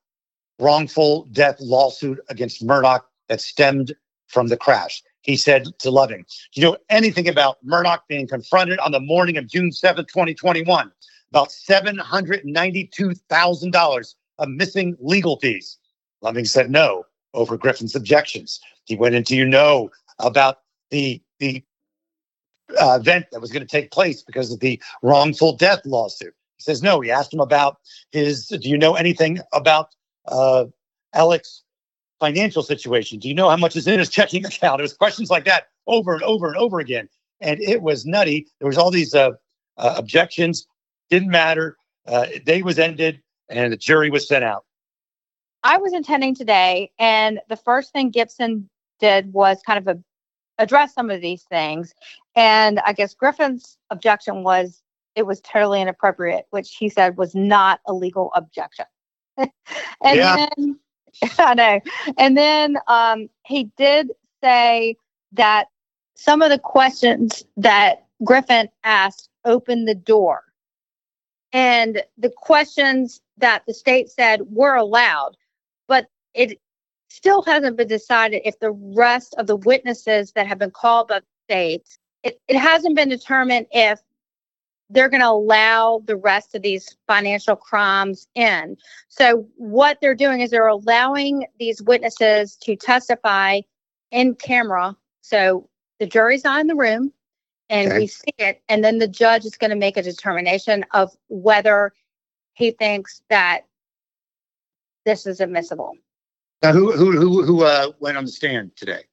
wrongful 0.59 1.25
death 1.33 1.57
lawsuit 1.61 2.21
against 2.29 2.67
Murdaugh 2.67 3.03
that 3.29 3.41
stemmed 3.41 3.95
from 4.29 4.49
the 4.49 4.57
crash. 4.57 5.03
He 5.27 5.37
said 5.37 5.67
to 5.81 5.91
Loving, 5.91 6.25
Do 6.55 6.61
you 6.61 6.63
know 6.63 6.77
anything 6.89 7.29
about 7.29 7.59
Murdaugh 7.67 7.99
being 8.09 8.29
confronted 8.29 8.79
on 8.79 8.93
the 8.93 9.01
morning 9.01 9.37
of 9.37 9.49
June 9.49 9.71
7th, 9.71 10.07
2021? 10.09 10.93
About 11.31 11.49
$792,000 11.49 14.15
of 14.39 14.49
missing 14.49 14.97
legal 15.01 15.41
fees. 15.41 15.79
Loving 16.23 16.45
said 16.45 16.71
no 16.71 17.03
over 17.35 17.59
Griffin's 17.59 17.97
objections. 17.97 18.61
He 18.85 18.95
went 18.95 19.17
into, 19.17 19.35
you 19.35 19.45
know, 19.45 19.91
about 20.21 20.61
the, 20.91 21.21
the 21.41 21.65
uh, 22.81 22.99
event 23.01 23.27
that 23.33 23.41
was 23.41 23.51
going 23.51 23.67
to 23.67 23.69
take 23.69 23.91
place 23.91 24.23
because 24.23 24.53
of 24.53 24.61
the 24.61 24.81
wrongful 25.03 25.57
death 25.57 25.81
lawsuit. 25.85 26.35
He 26.57 26.63
says 26.63 26.85
no. 26.85 27.01
He 27.01 27.11
asked 27.11 27.35
him 27.35 27.41
about 27.41 27.79
his. 28.13 28.47
Do 28.47 28.69
you 28.69 28.79
know 28.79 28.95
anything 28.95 29.41
about 29.53 29.89
uh, 30.29 30.67
Alex 31.13 31.65
financial 32.21 32.63
situation? 32.63 33.19
Do 33.19 33.29
you 33.29 33.35
know 33.35 33.49
how 33.49 33.57
much 33.57 33.77
is 33.77 33.87
in 33.87 33.99
his 33.99 34.09
checking 34.09 34.45
account? 34.45 34.81
It 34.81 34.83
was 34.83 34.95
questions 34.95 35.31
like 35.31 35.45
that 35.45 35.69
over 35.87 36.15
and 36.15 36.23
over 36.23 36.49
and 36.49 36.57
over 36.57 36.81
again. 36.81 37.09
And 37.41 37.61
it 37.61 37.83
was 37.83 38.07
nutty. 38.07 38.47
There 38.61 38.69
was 38.69 38.79
all 38.79 38.91
these 38.91 39.15
uh, 39.15 39.33
uh, 39.77 39.95
objections. 39.97 40.67
Didn't 41.11 41.31
matter. 41.31 41.77
Uh, 42.07 42.27
day 42.45 42.63
was 42.63 42.79
ended 42.79 43.21
and 43.49 43.73
the 43.73 43.77
jury 43.77 44.11
was 44.11 44.27
sent 44.27 44.45
out. 44.45 44.65
I 45.63 45.79
was 45.79 45.93
attending 45.93 46.35
today, 46.35 46.93
and 46.99 47.41
the 47.49 47.57
first 47.57 47.93
thing 47.93 48.11
Gibson 48.11 48.69
did 49.01 49.33
was 49.33 49.61
kind 49.67 49.79
of 49.79 49.97
a, 49.97 50.01
address 50.63 50.95
some 50.95 51.11
of 51.11 51.21
these 51.21 51.43
things. 51.45 51.93
And 52.37 52.79
I 52.81 52.93
guess 52.93 53.15
Griffin's 53.15 53.77
objection 53.91 54.45
was 54.45 54.83
it 55.17 55.27
was 55.27 55.41
totally 55.41 55.81
inappropriate, 55.81 56.47
which 56.51 56.77
he 56.79 56.89
said 56.89 57.17
was 57.17 57.35
not 57.35 57.81
a 57.87 57.93
legal 57.93 58.31
objection. 58.35 58.85
and 59.37 59.51
yeah. 60.05 60.47
then 60.57 60.79
I 61.39 61.55
know. 61.55 61.81
And 62.19 62.37
then 62.37 62.77
um, 62.89 63.29
he 63.45 63.65
did 63.77 64.13
say 64.43 64.97
that 65.33 65.69
some 66.15 66.43
of 66.43 66.51
the 66.51 66.59
questions 66.59 67.45
that 67.57 68.07
Griffin 68.25 68.69
asked 68.85 69.29
opened 69.45 69.87
the 69.87 69.95
door. 69.95 70.43
And 71.53 72.03
the 72.19 72.33
questions 72.37 73.21
that 73.39 73.63
the 73.67 73.75
state 73.75 74.11
said 74.11 74.43
were 74.51 74.75
allowed, 74.75 75.37
but 75.89 76.07
it 76.35 76.61
still 77.09 77.43
hasn't 77.43 77.77
been 77.77 77.89
decided 77.89 78.43
if 78.45 78.59
the 78.59 78.73
rest 78.73 79.35
of 79.39 79.47
the 79.47 79.57
witnesses 79.57 80.33
that 80.33 80.47
have 80.47 80.59
been 80.59 80.71
called 80.71 81.09
by 81.09 81.21
the 81.21 81.27
states, 81.47 81.99
it, 82.23 82.41
it 82.49 82.57
hasn't 82.57 82.97
been 82.97 83.09
determined 83.09 83.67
if 83.71 84.01
they're 84.91 85.09
going 85.09 85.23
to 85.23 85.29
allow 85.29 86.03
the 86.05 86.17
rest 86.17 86.55
of 86.55 86.63
these 86.63 86.97
financial 87.07 87.57
crimes 87.57 88.29
in. 88.35 88.77
So, 89.09 89.47
what 89.57 89.99
they're 90.01 90.15
doing 90.15 90.41
is 90.41 90.51
they're 90.51 90.69
allowing 90.69 91.47
these 91.59 91.83
witnesses 91.83 92.57
to 92.63 92.77
testify 92.77 93.61
in 94.11 94.35
camera. 94.35 94.97
So, 95.23 95.69
the 95.99 96.07
jury's 96.07 96.45
not 96.45 96.61
in 96.61 96.67
the 96.67 96.77
room 96.77 97.13
and 97.69 97.89
okay. 97.89 97.99
we 97.99 98.07
see 98.07 98.33
it. 98.39 98.63
And 98.69 98.85
then 98.85 98.99
the 98.99 99.09
judge 99.09 99.45
is 99.45 99.57
going 99.57 99.71
to 99.71 99.77
make 99.77 99.97
a 99.97 100.03
determination 100.03 100.85
of 100.93 101.11
whether 101.29 101.93
he 102.55 102.71
thinks 102.71 103.23
that 103.29 103.63
this 105.05 105.27
is 105.27 105.41
admissible. 105.41 105.95
Now, 106.63 106.73
who, 106.73 106.93
who, 106.93 107.13
who, 107.13 107.43
who 107.43 107.65
uh, 107.65 107.93
went 108.01 108.17
on 108.17 108.25
the 108.25 108.31
stand 108.31 108.77
today? 108.77 109.05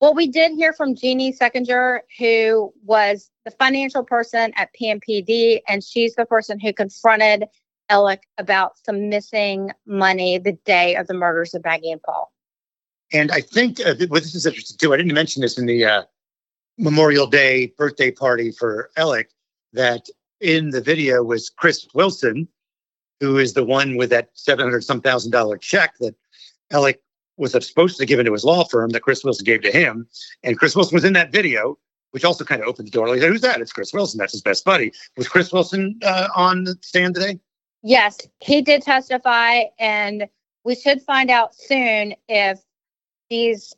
Well, 0.00 0.14
we 0.14 0.28
did 0.28 0.52
hear 0.52 0.72
from 0.72 0.94
Jeannie 0.94 1.32
Seckinger, 1.32 2.00
who 2.18 2.72
was 2.84 3.30
the 3.44 3.50
financial 3.50 4.02
person 4.02 4.52
at 4.56 4.70
PMPED, 4.80 5.60
and 5.68 5.84
she's 5.84 6.14
the 6.14 6.24
person 6.24 6.58
who 6.58 6.72
confronted 6.72 7.44
Alec 7.90 8.22
about 8.38 8.78
some 8.84 9.10
missing 9.10 9.72
money 9.86 10.38
the 10.38 10.52
day 10.64 10.96
of 10.96 11.06
the 11.06 11.14
murders 11.14 11.54
of 11.54 11.64
Maggie 11.64 11.90
and 11.90 12.02
Paul. 12.02 12.32
And 13.12 13.30
I 13.30 13.42
think 13.42 13.80
uh, 13.84 13.92
this 13.94 14.34
is 14.34 14.46
interesting 14.46 14.78
too. 14.78 14.94
I 14.94 14.96
didn't 14.96 15.12
mention 15.12 15.42
this 15.42 15.58
in 15.58 15.66
the 15.66 15.84
uh, 15.84 16.02
Memorial 16.78 17.26
Day 17.26 17.74
birthday 17.76 18.10
party 18.10 18.52
for 18.52 18.90
Alec 18.96 19.30
that 19.72 20.06
in 20.40 20.70
the 20.70 20.80
video 20.80 21.22
was 21.22 21.50
Chris 21.50 21.86
Wilson, 21.92 22.48
who 23.18 23.36
is 23.36 23.52
the 23.52 23.64
one 23.64 23.96
with 23.96 24.10
that 24.10 24.30
seven 24.32 24.64
hundred 24.64 24.84
some 24.84 25.00
thousand 25.00 25.32
dollar 25.32 25.58
check 25.58 25.94
that 26.00 26.14
Alec 26.70 27.02
was 27.40 27.52
supposed 27.66 27.96
to 27.98 28.06
give 28.06 28.18
into 28.20 28.32
his 28.32 28.44
law 28.44 28.64
firm 28.64 28.90
that 28.90 29.00
Chris 29.00 29.24
Wilson 29.24 29.44
gave 29.44 29.62
to 29.62 29.72
him. 29.72 30.06
And 30.44 30.58
Chris 30.58 30.76
Wilson 30.76 30.94
was 30.94 31.04
in 31.04 31.14
that 31.14 31.32
video, 31.32 31.78
which 32.10 32.24
also 32.24 32.44
kind 32.44 32.60
of 32.62 32.68
opened 32.68 32.88
the 32.88 32.92
door. 32.92 33.08
Like, 33.08 33.20
who's 33.20 33.40
that? 33.40 33.60
It's 33.60 33.72
Chris 33.72 33.92
Wilson. 33.92 34.18
That's 34.18 34.32
his 34.32 34.42
best 34.42 34.64
buddy. 34.64 34.92
Was 35.16 35.28
Chris 35.28 35.52
Wilson 35.52 35.98
uh, 36.04 36.28
on 36.36 36.64
the 36.64 36.76
stand 36.82 37.14
today? 37.14 37.40
Yes, 37.82 38.18
he 38.40 38.60
did 38.60 38.82
testify. 38.82 39.62
And 39.78 40.28
we 40.64 40.74
should 40.74 41.02
find 41.02 41.30
out 41.30 41.54
soon 41.54 42.14
if 42.28 42.60
these 43.30 43.74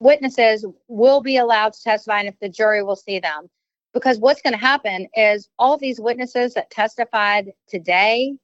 witnesses 0.00 0.66
will 0.88 1.20
be 1.20 1.36
allowed 1.36 1.74
to 1.74 1.82
testify 1.82 2.20
and 2.20 2.28
if 2.28 2.38
the 2.40 2.48
jury 2.48 2.82
will 2.82 2.96
see 2.96 3.20
them. 3.20 3.48
Because 3.92 4.18
what's 4.18 4.42
going 4.42 4.54
to 4.54 4.58
happen 4.58 5.06
is 5.14 5.48
all 5.56 5.76
these 5.78 6.00
witnesses 6.00 6.54
that 6.54 6.70
testified 6.70 7.52
today 7.68 8.34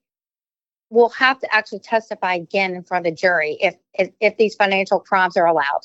will 0.90 1.08
have 1.10 1.38
to 1.38 1.54
actually 1.54 1.78
testify 1.78 2.34
again 2.34 2.74
in 2.74 2.82
front 2.82 3.06
of 3.06 3.10
the 3.10 3.16
jury 3.16 3.56
if 3.60 3.76
if, 3.94 4.10
if 4.20 4.36
these 4.36 4.54
financial 4.54 5.00
crimes 5.00 5.36
are 5.36 5.46
allowed. 5.46 5.80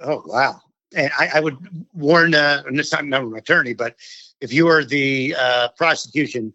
Oh 0.00 0.22
wow! 0.26 0.60
And 0.96 1.10
I, 1.18 1.28
I 1.34 1.40
would 1.40 1.56
warn, 1.92 2.34
uh, 2.34 2.62
and 2.66 2.78
this 2.78 2.90
time 2.90 3.04
I'm 3.04 3.10
not 3.10 3.22
an 3.22 3.36
attorney, 3.36 3.74
but 3.74 3.96
if 4.40 4.52
you 4.52 4.68
are 4.68 4.84
the 4.84 5.34
uh, 5.38 5.68
prosecution, 5.76 6.52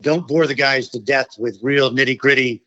don't 0.00 0.26
bore 0.26 0.46
the 0.46 0.54
guys 0.54 0.88
to 0.90 1.00
death 1.00 1.38
with 1.38 1.58
real 1.62 1.90
nitty 1.90 2.16
gritty. 2.16 2.62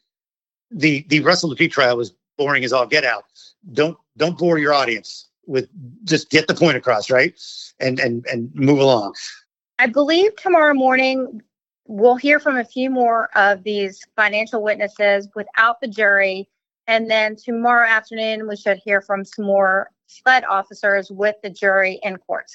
The 0.71 1.05
the 1.09 1.21
Russell 1.21 1.49
Laffitte 1.49 1.71
trial 1.71 1.97
was 1.97 2.13
boring 2.38 2.63
as 2.63 2.73
all 2.73 2.85
get 2.85 3.05
out. 3.05 3.25
Don't 3.73 3.97
don't 4.17 4.38
bore 4.38 4.57
your 4.57 4.73
audience 4.73 5.29
with 5.47 5.69
just 6.03 6.29
get 6.29 6.47
the 6.47 6.55
point 6.55 6.77
across, 6.77 7.09
right? 7.09 7.33
And 7.79 7.99
and 7.99 8.25
and 8.25 8.53
move 8.53 8.79
along. 8.79 9.15
I 9.77 9.88
believe 9.88 10.35
tomorrow 10.38 10.73
morning 10.73 11.41
we'll 11.87 12.15
hear 12.15 12.39
from 12.39 12.57
a 12.57 12.65
few 12.65 12.89
more 12.89 13.29
of 13.37 13.63
these 13.63 14.01
financial 14.15 14.61
witnesses 14.61 15.27
without 15.35 15.79
the 15.81 15.87
jury. 15.87 16.49
And 16.87 17.09
then 17.09 17.35
tomorrow 17.35 17.87
afternoon, 17.87 18.47
we 18.47 18.55
should 18.55 18.77
hear 18.83 19.01
from 19.01 19.25
some 19.25 19.45
more 19.45 19.89
SLED 20.07 20.45
officers 20.45 21.11
with 21.11 21.35
the 21.41 21.49
jury 21.49 21.99
in 22.03 22.17
court. 22.17 22.51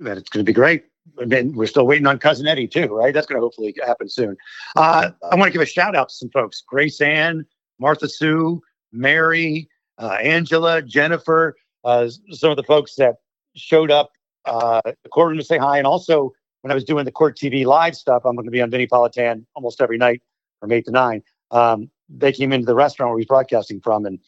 That 0.00 0.18
it's 0.18 0.28
going 0.28 0.44
to 0.44 0.48
be 0.48 0.54
great. 0.54 0.84
I 1.20 1.24
mean, 1.24 1.54
we're 1.54 1.66
still 1.66 1.86
waiting 1.86 2.06
on 2.06 2.18
cousin 2.18 2.46
Eddie 2.46 2.66
too, 2.66 2.86
right? 2.86 3.14
That's 3.14 3.26
going 3.26 3.40
to 3.40 3.44
hopefully 3.44 3.74
happen 3.84 4.08
soon. 4.08 4.36
Uh, 4.76 5.10
I 5.30 5.36
want 5.36 5.48
to 5.48 5.52
give 5.52 5.62
a 5.62 5.66
shout 5.66 5.94
out 5.94 6.08
to 6.08 6.14
some 6.14 6.30
folks: 6.30 6.62
Grace 6.66 7.00
Ann, 7.00 7.46
Martha 7.78 8.08
Sue, 8.08 8.60
Mary, 8.92 9.68
uh, 9.98 10.18
Angela, 10.20 10.82
Jennifer, 10.82 11.54
uh, 11.84 12.08
some 12.30 12.50
of 12.50 12.56
the 12.56 12.64
folks 12.64 12.96
that 12.96 13.16
showed 13.54 13.90
up 13.90 14.10
uh, 14.46 14.80
the 14.84 15.08
courtroom 15.10 15.38
to 15.38 15.44
say 15.44 15.58
hi, 15.58 15.78
and 15.78 15.86
also 15.86 16.32
when 16.66 16.72
I 16.72 16.74
was 16.74 16.82
doing 16.82 17.04
the 17.04 17.12
court 17.12 17.38
TV 17.38 17.64
live 17.64 17.94
stuff, 17.94 18.24
I'm 18.24 18.34
going 18.34 18.44
to 18.44 18.50
be 18.50 18.60
on 18.60 18.72
Vinnie 18.72 18.88
Politan 18.88 19.46
almost 19.54 19.80
every 19.80 19.98
night 19.98 20.20
from 20.58 20.72
eight 20.72 20.84
to 20.86 20.90
nine. 20.90 21.22
Um, 21.52 21.92
they 22.08 22.32
came 22.32 22.52
into 22.52 22.66
the 22.66 22.74
restaurant 22.74 23.10
where 23.10 23.18
he's 23.20 23.28
broadcasting 23.28 23.80
from 23.80 24.04
and 24.04 24.18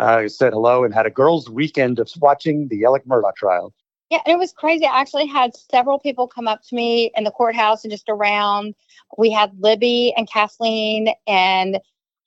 uh, 0.00 0.26
said 0.26 0.52
hello 0.52 0.82
and 0.82 0.92
had 0.92 1.06
a 1.06 1.10
girls' 1.10 1.48
weekend 1.48 2.00
of 2.00 2.10
watching 2.18 2.66
the 2.66 2.84
Alex 2.84 3.06
Murdaugh 3.06 3.36
trial. 3.36 3.72
Yeah, 4.10 4.18
and 4.26 4.34
it 4.34 4.36
was 4.36 4.52
crazy. 4.52 4.84
I 4.84 5.00
actually 5.00 5.28
had 5.28 5.52
several 5.54 6.00
people 6.00 6.26
come 6.26 6.48
up 6.48 6.62
to 6.70 6.74
me 6.74 7.12
in 7.14 7.22
the 7.22 7.30
courthouse 7.30 7.84
and 7.84 7.92
just 7.92 8.08
around. 8.08 8.74
We 9.16 9.30
had 9.30 9.52
Libby 9.60 10.12
and 10.16 10.28
Kathleen 10.28 11.14
and 11.28 11.78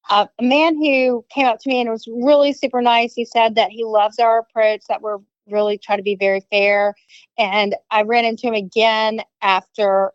uh, 0.09 0.27
a 0.39 0.43
man 0.43 0.77
who 0.77 1.25
came 1.29 1.47
up 1.47 1.59
to 1.59 1.69
me 1.69 1.81
and 1.81 1.89
was 1.89 2.07
really 2.07 2.53
super 2.53 2.81
nice. 2.81 3.13
He 3.13 3.25
said 3.25 3.55
that 3.55 3.71
he 3.71 3.83
loves 3.83 4.19
our 4.19 4.39
approach, 4.39 4.83
that 4.87 5.01
we're 5.01 5.17
really 5.51 5.77
try 5.77 5.95
to 5.95 6.03
be 6.03 6.15
very 6.15 6.41
fair. 6.51 6.95
And 7.38 7.75
I 7.91 8.03
ran 8.03 8.25
into 8.25 8.47
him 8.47 8.53
again 8.53 9.21
after 9.41 10.12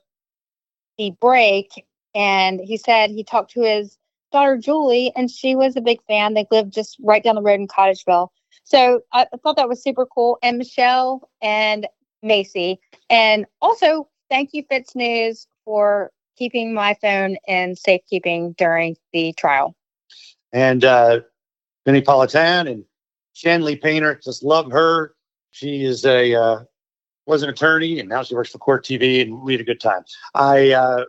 the 0.99 1.13
break, 1.21 1.85
and 2.15 2.61
he 2.61 2.77
said 2.77 3.11
he 3.11 3.25
talked 3.25 3.53
to 3.53 3.63
his 3.63 3.99
daughter 4.33 4.57
Julie, 4.57 5.13
and 5.17 5.31
she 5.31 5.55
was 5.55 5.77
a 5.77 5.81
big 5.81 6.01
fan. 6.07 6.35
They 6.35 6.47
lived 6.51 6.73
just 6.73 6.97
right 7.03 7.23
down 7.23 7.37
the 7.37 7.43
road 7.43 7.61
in 7.61 7.69
Cottageville. 7.69 8.29
So 8.65 9.03
I 9.13 9.27
thought 9.43 9.57
that 9.57 9.69
was 9.69 9.83
super 9.83 10.07
cool. 10.07 10.39
And 10.43 10.59
Michelle 10.59 11.29
and 11.43 11.87
Macy. 12.23 12.81
And 13.11 13.47
also, 13.61 14.09
thank 14.31 14.51
you, 14.53 14.65
FITSNews, 14.65 15.47
for 15.65 16.11
keeping 16.37 16.75
my 16.75 16.97
phone 17.01 17.37
in 17.47 17.77
safekeeping 17.77 18.55
during 18.59 18.97
the 19.13 19.33
trial. 19.35 19.77
And 20.53 20.85
uh, 20.85 21.21
Vinnie 21.85 22.03
Politan 22.03 22.71
and 22.71 22.85
Shanley 23.35 23.77
Painter, 23.77 24.21
just 24.23 24.43
love 24.43 24.73
her. 24.73 25.15
She 25.55 25.85
is 25.85 26.05
a 26.05 26.35
uh, 26.35 26.65
was 27.27 27.45
an 27.45 27.49
attorney, 27.49 28.01
and 28.01 28.09
now 28.09 28.25
she 28.25 28.35
works 28.35 28.51
for 28.51 28.59
Court 28.59 28.85
TV, 28.85 29.23
and 29.23 29.41
we 29.41 29.53
had 29.53 29.61
a 29.61 29.65
good 29.65 29.81
time. 29.81 30.05
I 30.35 30.73
uh, 30.73 31.05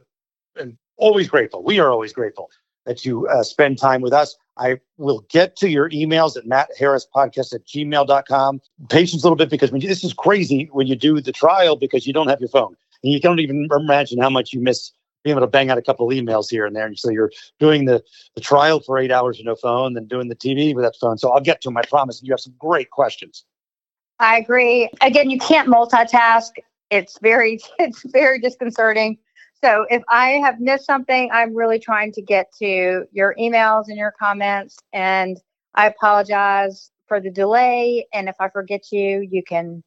am 0.60 0.78
always 0.98 1.28
grateful. 1.28 1.64
We 1.64 1.80
are 1.80 1.90
always 1.90 2.14
grateful 2.14 2.52
that 2.86 3.04
you 3.04 3.28
uh, 3.28 3.42
spend 3.42 3.80
time 3.80 4.02
with 4.02 4.14
us. 4.14 4.36
I 4.56 4.80
will 4.98 5.26
get 5.30 5.56
to 5.58 5.68
your 5.68 5.90
emails 5.90 6.38
at 6.38 6.46
mattharrispodcast 6.46 7.56
at 7.56 7.66
gmail.com. 7.66 8.62
Patience 8.90 9.24
a 9.24 9.26
little 9.26 9.36
bit 9.36 9.50
because 9.50 9.72
when 9.72 9.82
you, 9.82 9.88
this 9.88 10.04
is 10.04 10.14
crazy 10.14 10.70
when 10.72 10.86
you 10.86 10.96
do 10.96 11.20
the 11.20 11.32
trial 11.32 11.76
because 11.76 12.06
you 12.06 12.14
don't 12.14 12.28
have 12.28 12.40
your 12.40 12.50
phone. 12.50 12.76
And 13.04 13.12
you 13.12 13.20
don't 13.20 13.40
even 13.40 13.68
imagine 13.72 14.22
how 14.22 14.30
much 14.30 14.54
you 14.54 14.60
miss 14.60 14.92
being 15.24 15.36
able 15.36 15.42
to 15.42 15.50
bang 15.50 15.72
out 15.72 15.80
a 15.80 15.82
couple 15.82 16.08
of 16.08 16.16
emails 16.16 16.52
here 16.52 16.68
and 16.68 16.76
there. 16.76 16.86
And 16.86 17.00
so 17.00 17.10
you're 17.10 17.32
doing 17.60 17.86
the, 17.86 18.04
the 18.36 18.42
trial 18.42 18.80
for 18.80 19.00
eight 19.00 19.12
hours 19.12 19.40
with 19.40 19.48
no 19.48 19.56
phone, 19.56 19.96
then 19.96 20.06
doing 20.06 20.28
the 20.28 20.36
TV 20.36 20.76
with 20.76 20.86
that 20.86 20.96
phone. 21.02 21.18
So 21.18 21.32
I'll 21.32 21.42
get 21.42 21.62
to 21.62 21.70
them, 21.70 21.78
I 21.78 21.82
promise. 21.82 22.22
You 22.22 22.32
have 22.32 22.40
some 22.40 22.54
great 22.60 22.92
questions. 22.92 23.44
I 24.20 24.38
agree. 24.38 24.90
Again, 25.02 25.30
you 25.30 25.40
can't 25.40 25.68
multitask. 25.68 26.52
It's 26.90 27.20
very 27.20 27.60
it's 27.80 28.04
very 28.12 28.40
disconcerting. 28.40 29.18
So 29.64 29.86
if 29.90 30.04
I 30.10 30.32
have 30.44 30.60
missed 30.60 30.86
something, 30.86 31.30
I'm 31.32 31.56
really 31.56 31.80
trying 31.80 32.12
to 32.14 32.22
get 32.22 32.54
to 32.60 33.06
your 33.12 33.36
emails 33.40 33.86
and 33.88 33.98
your 33.98 34.14
comments 34.20 34.78
and 34.94 35.38
I 35.74 35.88
apologize 35.88 36.92
for 37.08 37.20
the 37.20 37.32
delay 37.32 38.06
and 38.14 38.30
if 38.30 38.36
I 38.40 38.50
forget 38.50 38.92
you, 38.92 39.28
you 39.30 39.44
can 39.44 39.84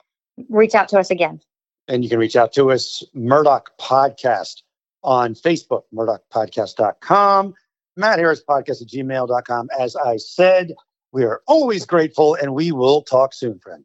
reach 0.48 0.74
out 0.74 0.88
to 0.90 0.98
us 0.98 1.10
again. 1.10 1.40
And 1.86 2.04
you 2.04 2.10
can 2.10 2.18
reach 2.18 2.36
out 2.36 2.52
to 2.54 2.70
us 2.70 3.02
Murdaugh 3.16 3.64
Podcast 3.80 4.62
on 5.02 5.34
Facebook, 5.34 5.82
murdaughpodcast.com, 5.94 7.54
Matt 7.96 8.18
Harris 8.18 8.42
Podcast 8.46 8.82
at 8.82 8.88
gmail.com. 8.88 9.68
As 9.78 9.96
I 9.96 10.16
said, 10.16 10.74
we 11.12 11.24
are 11.24 11.40
always 11.46 11.86
grateful 11.86 12.34
and 12.34 12.54
we 12.54 12.72
will 12.72 13.02
talk 13.02 13.32
soon, 13.32 13.58
friend. 13.58 13.84